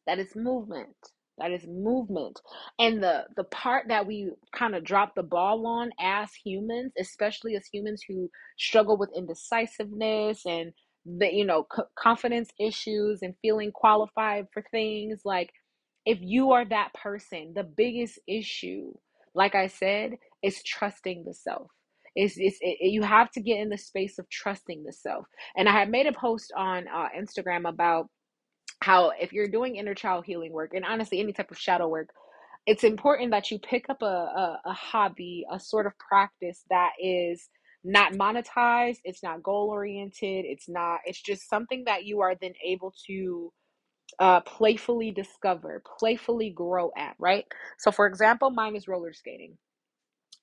That 0.07 0.19
is 0.19 0.35
movement. 0.35 0.97
That 1.39 1.51
is 1.53 1.67
movement. 1.67 2.41
And 2.79 3.03
the 3.03 3.25
the 3.37 3.45
part 3.45 3.89
that 3.89 4.07
we 4.07 4.31
kind 4.55 4.75
of 4.75 4.85
drop 4.85 5.15
the 5.15 5.23
ball 5.23 5.67
on 5.67 5.91
as 6.01 6.31
humans, 6.35 6.93
especially 6.99 7.57
as 7.57 7.67
humans 7.73 8.03
who 8.07 8.31
struggle 8.59 8.99
with 8.99 9.11
indecisiveness 9.17 10.45
and 10.47 10.73
the 11.07 11.33
you 11.33 11.45
know 11.45 11.67
c- 11.75 11.83
confidence 11.99 12.51
issues 12.61 13.21
and 13.23 13.35
feeling 13.43 13.73
qualified 13.73 14.47
for 14.53 14.63
things 14.71 15.23
like 15.25 15.51
if 16.07 16.19
you 16.21 16.53
are 16.53 16.65
that 16.65 16.93
person, 16.95 17.53
the 17.55 17.63
biggest 17.65 18.19
issue, 18.27 18.93
like 19.35 19.55
I 19.55 19.69
said, 19.69 20.13
is 20.43 20.63
trusting 20.63 21.25
the 21.25 21.35
self. 21.35 21.71
It's, 22.17 22.35
it's 22.39 22.59
it, 22.61 22.79
you 22.91 23.03
have 23.03 23.31
to 23.33 23.41
get 23.41 23.61
in 23.61 23.69
the 23.69 23.79
space 23.79 24.19
of 24.19 24.29
trusting 24.29 24.85
the 24.85 24.93
self. 24.93 25.27
And 25.57 25.69
I 25.69 25.73
had 25.73 25.91
made 25.91 26.07
a 26.07 26.13
post 26.13 26.53
on 26.57 26.87
uh, 26.89 27.09
Instagram 27.19 27.69
about 27.69 28.09
how 28.83 29.13
if 29.21 29.33
you're 29.33 29.49
doing 29.49 29.77
inner 29.77 29.95
child 29.95 30.25
healing 30.27 30.53
work 30.53 30.75
and 30.75 30.85
honestly 30.85 31.21
any 31.21 31.33
type 31.33 31.51
of 31.51 31.59
shadow 31.59 31.89
work 31.89 32.09
it's 32.67 32.85
important 32.85 33.31
that 33.33 33.51
you 33.51 33.59
pick 33.59 33.91
up 33.91 34.03
a, 34.03 34.07
a, 34.07 34.61
a 34.67 34.73
hobby 34.73 35.45
a 35.53 35.61
sort 35.61 35.87
of 35.87 35.93
practice 35.99 36.65
that 36.71 36.91
is 37.03 37.49
not 37.85 38.15
monetized 38.15 38.99
it's 39.05 39.23
not 39.23 39.43
goal 39.43 39.69
oriented 39.71 40.45
it's 40.47 40.69
not 40.69 41.01
it's 41.07 41.23
just 41.23 41.49
something 41.49 41.85
that 41.87 42.05
you 42.05 42.21
are 42.21 42.35
then 42.41 42.53
able 42.65 42.95
to 43.07 43.53
uh, 44.21 44.41
playfully 44.43 45.11
discover 45.13 45.83
playfully 45.99 46.51
grow 46.51 46.93
at 46.97 47.15
right 47.19 47.47
so 47.79 47.91
for 47.93 48.07
example 48.07 48.51
mine 48.51 48.77
is 48.77 48.89
roller 48.89 49.13
skating 49.13 49.55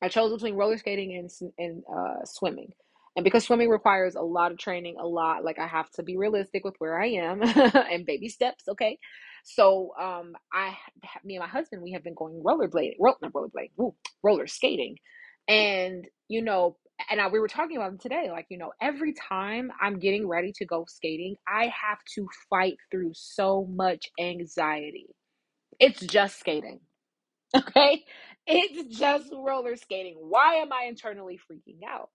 I 0.03 0.09
chose 0.09 0.33
between 0.33 0.55
roller 0.55 0.79
skating 0.79 1.17
and 1.17 1.31
and 1.59 1.83
uh, 1.93 2.25
swimming. 2.25 2.73
And 3.17 3.25
because 3.25 3.45
swimming 3.45 3.69
requires 3.69 4.15
a 4.15 4.21
lot 4.23 4.53
of 4.53 4.59
training, 4.59 4.97
a 5.01 5.07
lot 5.07 5.45
like 5.45 5.59
I 5.59 5.67
have 5.67 5.91
to 5.93 6.03
be 6.03 6.17
realistic 6.17 6.65
with 6.65 6.75
where 6.79 7.01
I 7.01 7.07
am 7.09 7.43
and 7.91 8.07
baby 8.07 8.29
steps, 8.29 8.65
okay? 8.69 8.99
So 9.45 9.93
um 10.01 10.35
I 10.53 10.77
me 11.25 11.37
and 11.37 11.43
my 11.43 11.49
husband 11.49 11.83
we 11.83 11.93
have 11.93 12.05
been 12.05 12.15
going 12.15 12.43
rollerblading, 12.45 12.97
roll, 13.01 13.17
not 13.23 13.33
rollerblade, 13.33 13.71
woo, 13.77 13.95
roller 14.23 14.47
skating. 14.47 14.97
And 15.49 16.07
you 16.29 16.43
know, 16.43 16.77
and 17.09 17.21
I, 17.21 17.27
we 17.29 17.39
were 17.39 17.47
talking 17.49 17.77
about 17.77 17.93
it 17.93 18.01
today 18.01 18.29
like, 18.31 18.47
you 18.49 18.57
know, 18.57 18.73
every 18.81 19.13
time 19.13 19.71
I'm 19.81 19.99
getting 19.99 20.27
ready 20.27 20.53
to 20.57 20.65
go 20.65 20.85
skating, 20.87 21.35
I 21.47 21.65
have 21.65 21.99
to 22.15 22.27
fight 22.49 22.77
through 22.91 23.11
so 23.15 23.65
much 23.71 24.09
anxiety. 24.19 25.07
It's 25.79 26.01
just 26.01 26.39
skating. 26.39 26.81
Okay. 27.57 28.03
It's 28.47 28.97
just 28.97 29.31
roller 29.33 29.75
skating. 29.77 30.15
Why 30.19 30.55
am 30.55 30.73
I 30.73 30.85
internally 30.87 31.39
freaking 31.51 31.79
out? 31.89 32.09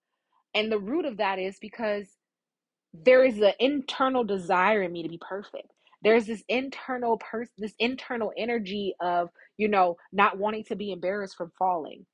And 0.54 0.72
the 0.72 0.78
root 0.78 1.06
of 1.06 1.18
that 1.18 1.38
is 1.38 1.58
because 1.60 2.08
there 2.94 3.24
is 3.24 3.38
an 3.40 3.52
internal 3.60 4.24
desire 4.24 4.82
in 4.82 4.92
me 4.92 5.02
to 5.04 5.08
be 5.08 5.20
perfect. 5.20 5.68
There's 6.02 6.26
this 6.26 6.44
internal 6.48 7.18
person, 7.18 7.52
this 7.58 7.74
internal 7.78 8.32
energy 8.38 8.94
of, 9.00 9.30
you 9.58 9.68
know, 9.68 9.96
not 10.12 10.38
wanting 10.38 10.64
to 10.64 10.76
be 10.76 10.92
embarrassed 10.92 11.36
from 11.36 11.52
falling 11.58 12.06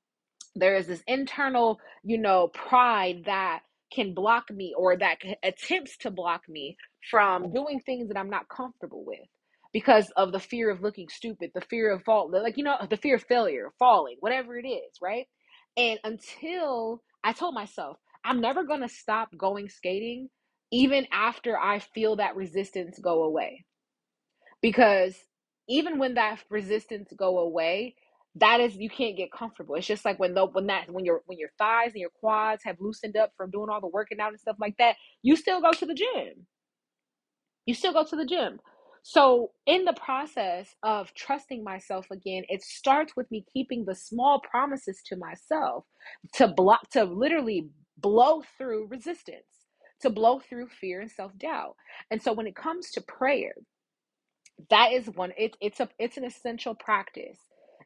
there 0.55 0.75
is 0.75 0.87
this 0.87 1.03
internal, 1.07 1.79
you 2.03 2.17
know, 2.17 2.47
pride 2.49 3.23
that 3.25 3.61
can 3.93 4.13
block 4.13 4.49
me 4.51 4.73
or 4.77 4.97
that 4.97 5.17
attempts 5.43 5.97
to 5.97 6.11
block 6.11 6.43
me 6.49 6.77
from 7.09 7.51
doing 7.53 7.79
things 7.79 8.07
that 8.07 8.17
I'm 8.17 8.29
not 8.29 8.49
comfortable 8.49 9.03
with 9.05 9.19
because 9.73 10.11
of 10.17 10.31
the 10.31 10.39
fear 10.39 10.69
of 10.69 10.81
looking 10.81 11.07
stupid, 11.09 11.51
the 11.53 11.61
fear 11.61 11.91
of 11.91 12.03
fault 12.03 12.31
like 12.31 12.57
you 12.57 12.63
know, 12.63 12.77
the 12.89 12.97
fear 12.97 13.15
of 13.15 13.23
failure, 13.23 13.71
falling, 13.79 14.17
whatever 14.19 14.57
it 14.57 14.67
is, 14.67 14.97
right? 15.01 15.27
And 15.77 15.99
until 16.03 17.01
I 17.23 17.33
told 17.33 17.53
myself, 17.55 17.97
I'm 18.25 18.41
never 18.41 18.63
going 18.63 18.81
to 18.81 18.89
stop 18.89 19.29
going 19.37 19.69
skating 19.69 20.29
even 20.71 21.07
after 21.11 21.57
I 21.57 21.79
feel 21.79 22.17
that 22.17 22.35
resistance 22.35 22.99
go 22.99 23.23
away. 23.23 23.65
Because 24.61 25.15
even 25.67 25.97
when 25.99 26.15
that 26.15 26.39
resistance 26.49 27.11
go 27.17 27.39
away, 27.39 27.95
that 28.35 28.61
is 28.61 28.75
you 28.75 28.89
can't 28.89 29.17
get 29.17 29.31
comfortable. 29.31 29.75
It's 29.75 29.87
just 29.87 30.05
like 30.05 30.19
when 30.19 30.33
the 30.33 30.45
when 30.45 30.67
that 30.67 30.89
when 30.89 31.03
your 31.05 31.21
when 31.25 31.37
your 31.37 31.49
thighs 31.57 31.91
and 31.91 32.01
your 32.01 32.11
quads 32.11 32.63
have 32.63 32.77
loosened 32.79 33.17
up 33.17 33.31
from 33.35 33.51
doing 33.51 33.69
all 33.69 33.81
the 33.81 33.87
working 33.87 34.19
out 34.19 34.29
and 34.31 34.39
stuff 34.39 34.55
like 34.59 34.77
that, 34.77 34.95
you 35.21 35.35
still 35.35 35.61
go 35.61 35.71
to 35.71 35.85
the 35.85 35.93
gym. 35.93 36.47
You 37.65 37.73
still 37.73 37.93
go 37.93 38.03
to 38.05 38.15
the 38.15 38.25
gym. 38.25 38.59
So 39.03 39.51
in 39.65 39.83
the 39.85 39.93
process 39.93 40.75
of 40.83 41.13
trusting 41.15 41.63
myself 41.63 42.07
again, 42.11 42.43
it 42.49 42.61
starts 42.63 43.13
with 43.17 43.29
me 43.31 43.45
keeping 43.51 43.83
the 43.85 43.95
small 43.95 44.39
promises 44.39 45.01
to 45.07 45.17
myself 45.17 45.85
to 46.35 46.47
block 46.47 46.89
to 46.91 47.03
literally 47.03 47.67
blow 47.97 48.43
through 48.57 48.87
resistance, 48.87 49.67
to 50.01 50.09
blow 50.09 50.39
through 50.39 50.67
fear 50.69 51.01
and 51.01 51.11
self-doubt. 51.11 51.75
And 52.11 52.21
so 52.21 52.31
when 52.33 52.47
it 52.47 52.55
comes 52.55 52.91
to 52.91 53.01
prayer, 53.01 53.53
that 54.69 54.91
is 54.93 55.07
one 55.07 55.33
it, 55.37 55.57
it's 55.59 55.79
a 55.79 55.89
it's 55.99 56.17
an 56.17 56.23
essential 56.23 56.75
practice 56.75 57.39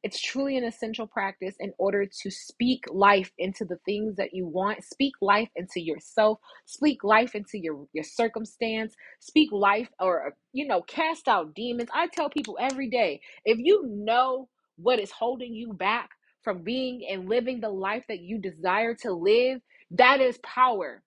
it's 0.06 0.22
truly 0.22 0.58
an 0.58 0.66
essential 0.66 1.08
practice 1.08 1.56
in 1.60 1.74
order 1.80 2.06
to 2.06 2.32
speak 2.32 2.86
life 2.92 3.34
into 3.40 3.66
the 3.66 3.80
things 3.86 4.16
that 4.18 4.34
you 4.34 4.48
want. 4.48 4.86
Speak 4.86 5.16
life 5.22 5.50
into 5.58 5.82
yourself. 5.82 6.40
Speak 6.68 7.04
life 7.04 7.36
into 7.36 7.60
your 7.60 7.88
your 7.94 8.06
circumstance. 8.06 8.96
Speak 9.22 9.52
life 9.52 9.90
or 10.00 10.36
you 10.54 10.68
know 10.68 10.84
cast 10.84 11.28
out 11.28 11.56
demons. 11.56 11.90
I 11.94 12.08
tell 12.08 12.30
people 12.30 12.58
every 12.62 12.90
day 12.90 13.22
if 13.46 13.60
you 13.60 13.86
know 13.88 14.50
what 14.78 15.02
is 15.02 15.12
holding 15.12 15.54
you 15.54 15.74
back 15.74 16.12
from 16.44 16.64
being 16.64 17.06
and 17.12 17.30
living 17.30 17.62
the 17.62 17.70
life 17.70 18.06
that 18.10 18.22
you 18.22 18.40
desire 18.40 18.96
to 18.96 19.14
live 19.14 19.62
that 19.92 20.22
is 20.22 20.40
power. 20.44 21.04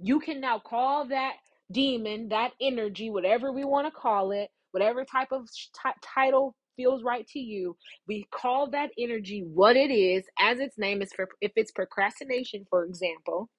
You 0.00 0.20
can 0.20 0.40
now 0.40 0.60
call 0.60 1.08
that 1.08 1.34
demon, 1.72 2.30
that 2.30 2.52
energy, 2.60 3.10
whatever 3.10 3.52
we 3.52 3.64
want 3.64 3.86
to 3.86 3.92
call 3.92 4.32
it, 4.32 4.50
whatever 4.72 5.04
type 5.04 5.32
of 5.32 5.48
t- 5.52 5.90
title 6.02 6.56
feels 6.76 7.02
right 7.04 7.26
to 7.28 7.38
you. 7.40 7.76
We 8.08 8.26
call 8.32 8.70
that 8.70 8.90
energy 8.98 9.44
what 9.46 9.76
it 9.76 9.92
is, 9.92 10.24
as 10.40 10.60
its 10.60 10.78
name 10.78 11.02
is 11.02 11.12
for 11.14 11.28
if 11.40 11.52
it's 11.56 11.72
procrastination, 11.72 12.66
for 12.70 12.84
example. 12.84 13.50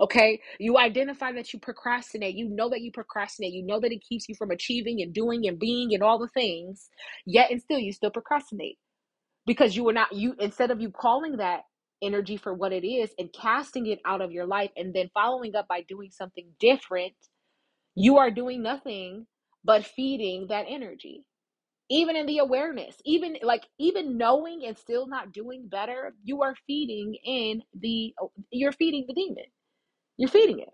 Okay, 0.00 0.40
you 0.60 0.78
identify 0.78 1.32
that 1.32 1.52
you 1.52 1.60
procrastinate. 1.60 2.36
You 2.36 2.48
know 2.48 2.70
that 2.70 2.82
you 2.82 2.92
procrastinate. 2.92 3.52
You 3.54 3.64
know 3.66 3.80
that 3.80 3.92
it 3.92 4.02
keeps 4.08 4.28
you 4.28 4.34
from 4.36 4.50
achieving 4.50 5.02
and 5.02 5.12
doing 5.14 5.46
and 5.48 5.58
being 5.58 5.94
and 5.94 6.02
all 6.02 6.18
the 6.18 6.28
things. 6.28 6.88
Yet 7.26 7.50
and 7.50 7.60
still, 7.62 7.78
you 7.78 7.92
still 7.92 8.10
procrastinate 8.10 8.76
because 9.46 9.76
you 9.76 9.88
are 9.88 9.92
not 9.92 10.12
you 10.12 10.34
instead 10.40 10.70
of 10.70 10.80
you 10.80 10.90
calling 10.90 11.36
that 11.38 11.62
energy 12.02 12.36
for 12.36 12.52
what 12.52 12.72
it 12.72 12.86
is 12.86 13.10
and 13.18 13.32
casting 13.32 13.86
it 13.86 14.00
out 14.04 14.20
of 14.20 14.32
your 14.32 14.46
life 14.46 14.70
and 14.76 14.92
then 14.94 15.08
following 15.14 15.54
up 15.54 15.68
by 15.68 15.82
doing 15.88 16.10
something 16.10 16.46
different 16.58 17.12
you 17.94 18.18
are 18.18 18.30
doing 18.30 18.62
nothing 18.62 19.26
but 19.64 19.86
feeding 19.86 20.46
that 20.48 20.66
energy 20.68 21.24
even 21.92 22.16
in 22.16 22.26
the 22.26 22.38
awareness 22.38 22.96
even 23.06 23.36
like 23.42 23.64
even 23.78 24.18
knowing 24.18 24.64
and 24.66 24.78
still 24.78 25.06
not 25.06 25.32
doing 25.32 25.68
better 25.68 26.14
you 26.24 26.42
are 26.42 26.56
feeding 26.66 27.16
in 27.24 27.62
the 27.80 28.14
oh, 28.20 28.32
you're 28.50 28.72
feeding 28.72 29.04
the 29.08 29.14
demon 29.14 29.44
you're 30.18 30.30
feeding 30.30 30.60
it 30.60 30.70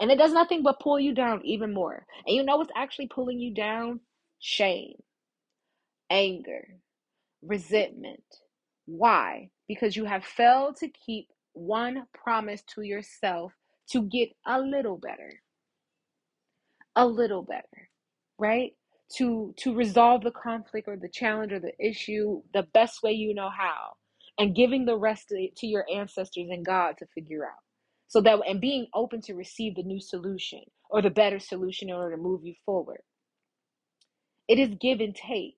and 0.00 0.10
it 0.10 0.18
does 0.18 0.32
nothing 0.32 0.62
but 0.62 0.80
pull 0.80 1.00
you 1.00 1.14
down 1.14 1.40
even 1.44 1.74
more 1.74 2.06
and 2.26 2.36
you 2.36 2.44
know 2.44 2.58
what's 2.58 2.72
actually 2.76 3.08
pulling 3.08 3.40
you 3.40 3.54
down 3.54 4.00
shame 4.40 4.96
anger 6.10 6.68
resentment. 7.42 8.24
Why? 8.86 9.50
Because 9.68 9.96
you 9.96 10.06
have 10.06 10.24
failed 10.24 10.76
to 10.78 10.88
keep 10.88 11.28
one 11.54 12.06
promise 12.14 12.62
to 12.74 12.82
yourself 12.82 13.52
to 13.90 14.02
get 14.02 14.30
a 14.46 14.60
little 14.60 14.98
better. 14.98 15.40
A 16.96 17.06
little 17.06 17.42
better, 17.42 17.90
right? 18.38 18.72
To 19.18 19.54
to 19.58 19.74
resolve 19.74 20.22
the 20.24 20.32
conflict 20.32 20.88
or 20.88 20.96
the 20.96 21.08
challenge 21.08 21.52
or 21.52 21.60
the 21.60 21.72
issue 21.80 22.42
the 22.54 22.64
best 22.74 23.02
way 23.02 23.12
you 23.12 23.34
know 23.34 23.50
how 23.56 23.94
and 24.38 24.54
giving 24.56 24.86
the 24.86 24.96
rest 24.98 25.28
to, 25.28 25.48
to 25.56 25.66
your 25.66 25.86
ancestors 25.92 26.48
and 26.50 26.64
God 26.66 26.96
to 26.98 27.06
figure 27.14 27.44
out. 27.46 27.60
So 28.08 28.20
that 28.22 28.40
and 28.48 28.60
being 28.60 28.88
open 28.94 29.22
to 29.22 29.34
receive 29.34 29.76
the 29.76 29.84
new 29.84 30.00
solution 30.00 30.60
or 30.90 31.02
the 31.02 31.10
better 31.10 31.38
solution 31.40 31.90
in 31.90 31.96
order 31.96 32.16
to 32.16 32.22
move 32.22 32.42
you 32.44 32.54
forward. 32.66 33.02
It 34.48 34.58
is 34.58 34.76
give 34.80 35.00
and 35.00 35.14
take. 35.14 35.56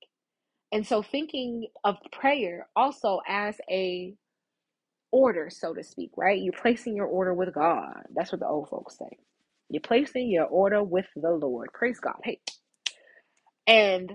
And 0.73 0.87
so 0.87 1.03
thinking 1.03 1.69
of 1.85 1.97
prayer 2.13 2.69
also 2.77 3.21
as 3.29 3.57
a 3.71 4.15
order, 5.13 5.51
so 5.51 5.75
to 5.75 5.83
speak, 5.85 6.11
right? 6.17 6.41
You're 6.41 6.53
placing 6.53 6.97
your 6.97 7.07
order 7.07 7.35
with 7.35 7.55
God. 7.55 8.03
That's 8.15 8.33
what 8.33 8.41
the 8.41 8.47
old 8.49 8.69
folks 8.69 8.99
say. 8.99 9.19
You're 9.71 9.81
placing 9.83 10.31
your 10.31 10.47
order 10.47 10.83
with 10.83 11.07
the 11.17 11.31
Lord. 11.31 11.71
Praise 11.75 12.01
God. 12.01 12.17
Hey. 12.25 12.41
And 13.67 14.15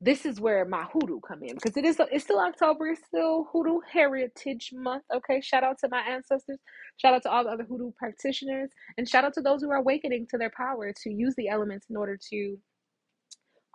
this 0.00 0.26
is 0.26 0.40
where 0.40 0.64
my 0.64 0.84
hoodoo 0.92 1.20
come 1.26 1.42
in 1.42 1.56
because 1.56 1.76
it 1.76 1.84
is 1.84 1.98
it's 2.12 2.24
still 2.24 2.40
October, 2.40 2.88
it's 2.88 3.02
still 3.06 3.48
hoodoo 3.52 3.80
heritage 3.92 4.70
month. 4.74 5.04
Okay. 5.14 5.40
Shout 5.42 5.64
out 5.64 5.78
to 5.80 5.88
my 5.90 6.00
ancestors. 6.02 6.58
Shout 6.98 7.14
out 7.14 7.22
to 7.24 7.30
all 7.30 7.44
the 7.44 7.50
other 7.50 7.64
hoodoo 7.64 7.92
practitioners. 7.98 8.70
And 8.98 9.08
shout 9.08 9.24
out 9.24 9.34
to 9.34 9.42
those 9.42 9.62
who 9.62 9.70
are 9.70 9.76
awakening 9.76 10.28
to 10.30 10.38
their 10.38 10.52
power 10.56 10.92
to 11.04 11.10
use 11.10 11.34
the 11.36 11.48
elements 11.48 11.86
in 11.90 11.96
order 11.96 12.18
to 12.30 12.58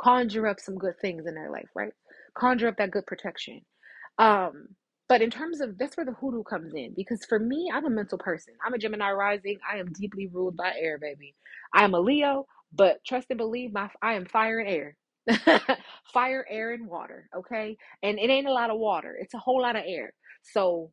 conjure 0.02 0.48
up 0.48 0.60
some 0.62 0.78
good 0.78 1.00
things 1.02 1.26
in 1.28 1.36
their 1.36 1.52
life, 1.52 1.70
right? 1.76 1.94
Conjure 2.38 2.70
up 2.70 2.78
that 2.78 2.92
good 2.92 3.08
protection. 3.08 3.62
Um, 4.20 4.70
but 5.10 5.22
in 5.22 5.32
terms 5.32 5.62
of 5.62 5.78
that's 5.78 5.98
where 5.98 6.08
the 6.08 6.14
hoodoo 6.14 6.44
comes 6.44 6.74
in 6.76 6.96
because 6.98 7.26
for 7.30 7.40
me, 7.40 7.72
I'm 7.74 7.86
a 7.86 7.92
mental 7.92 8.18
person. 8.18 8.56
I'm 8.66 8.74
a 8.74 8.80
Gemini 8.80 9.12
rising. 9.12 9.60
I 9.72 9.78
am 9.78 9.94
deeply 9.94 10.28
ruled 10.34 10.58
by 10.58 10.74
air, 10.80 10.98
baby. 11.00 11.36
I 11.76 11.86
am 11.86 11.94
a 11.94 12.02
Leo, 12.02 12.48
but 12.76 13.04
trust 13.06 13.28
and 13.32 13.40
believe 13.40 13.74
my 13.74 13.90
I 14.04 14.16
am 14.16 14.26
fire 14.28 14.60
and 14.60 14.70
air. 14.70 14.98
fire, 16.14 16.46
air, 16.50 16.74
and 16.74 16.88
water. 16.88 17.30
Okay. 17.38 17.78
And 18.04 18.20
it 18.20 18.30
ain't 18.32 18.48
a 18.48 18.54
lot 18.54 18.72
of 18.72 18.80
water, 18.80 19.18
it's 19.20 19.36
a 19.36 19.40
whole 19.40 19.62
lot 19.62 19.78
of 19.78 19.84
air. 19.88 20.14
So 20.44 20.92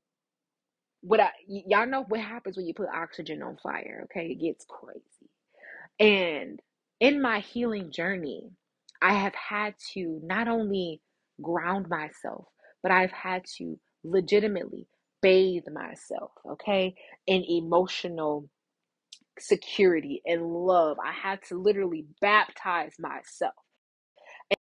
what 1.02 1.20
I 1.20 1.30
y- 1.48 1.64
y'all 1.66 1.86
know 1.86 2.04
what 2.08 2.20
happens 2.20 2.56
when 2.56 2.66
you 2.66 2.74
put 2.74 2.88
oxygen 2.88 3.42
on 3.42 3.56
fire, 3.62 4.02
okay? 4.06 4.28
It 4.28 4.40
gets 4.40 4.66
crazy. 4.68 5.30
And 6.00 6.60
in 7.00 7.22
my 7.22 7.40
healing 7.40 7.92
journey, 7.92 8.50
I 9.02 9.14
have 9.14 9.34
had 9.34 9.74
to 9.94 10.20
not 10.24 10.48
only 10.48 11.02
ground 11.42 11.88
myself, 11.88 12.46
but 12.82 12.92
I've 12.92 13.12
had 13.12 13.44
to 13.58 13.78
legitimately 14.04 14.86
bathe 15.22 15.64
myself, 15.72 16.32
okay, 16.52 16.94
in 17.26 17.44
emotional 17.44 18.48
security 19.42 20.22
and 20.26 20.42
love. 20.46 20.98
I 21.04 21.12
had 21.12 21.40
to 21.50 21.56
literally 21.60 22.06
baptize 22.20 22.94
myself 23.00 23.54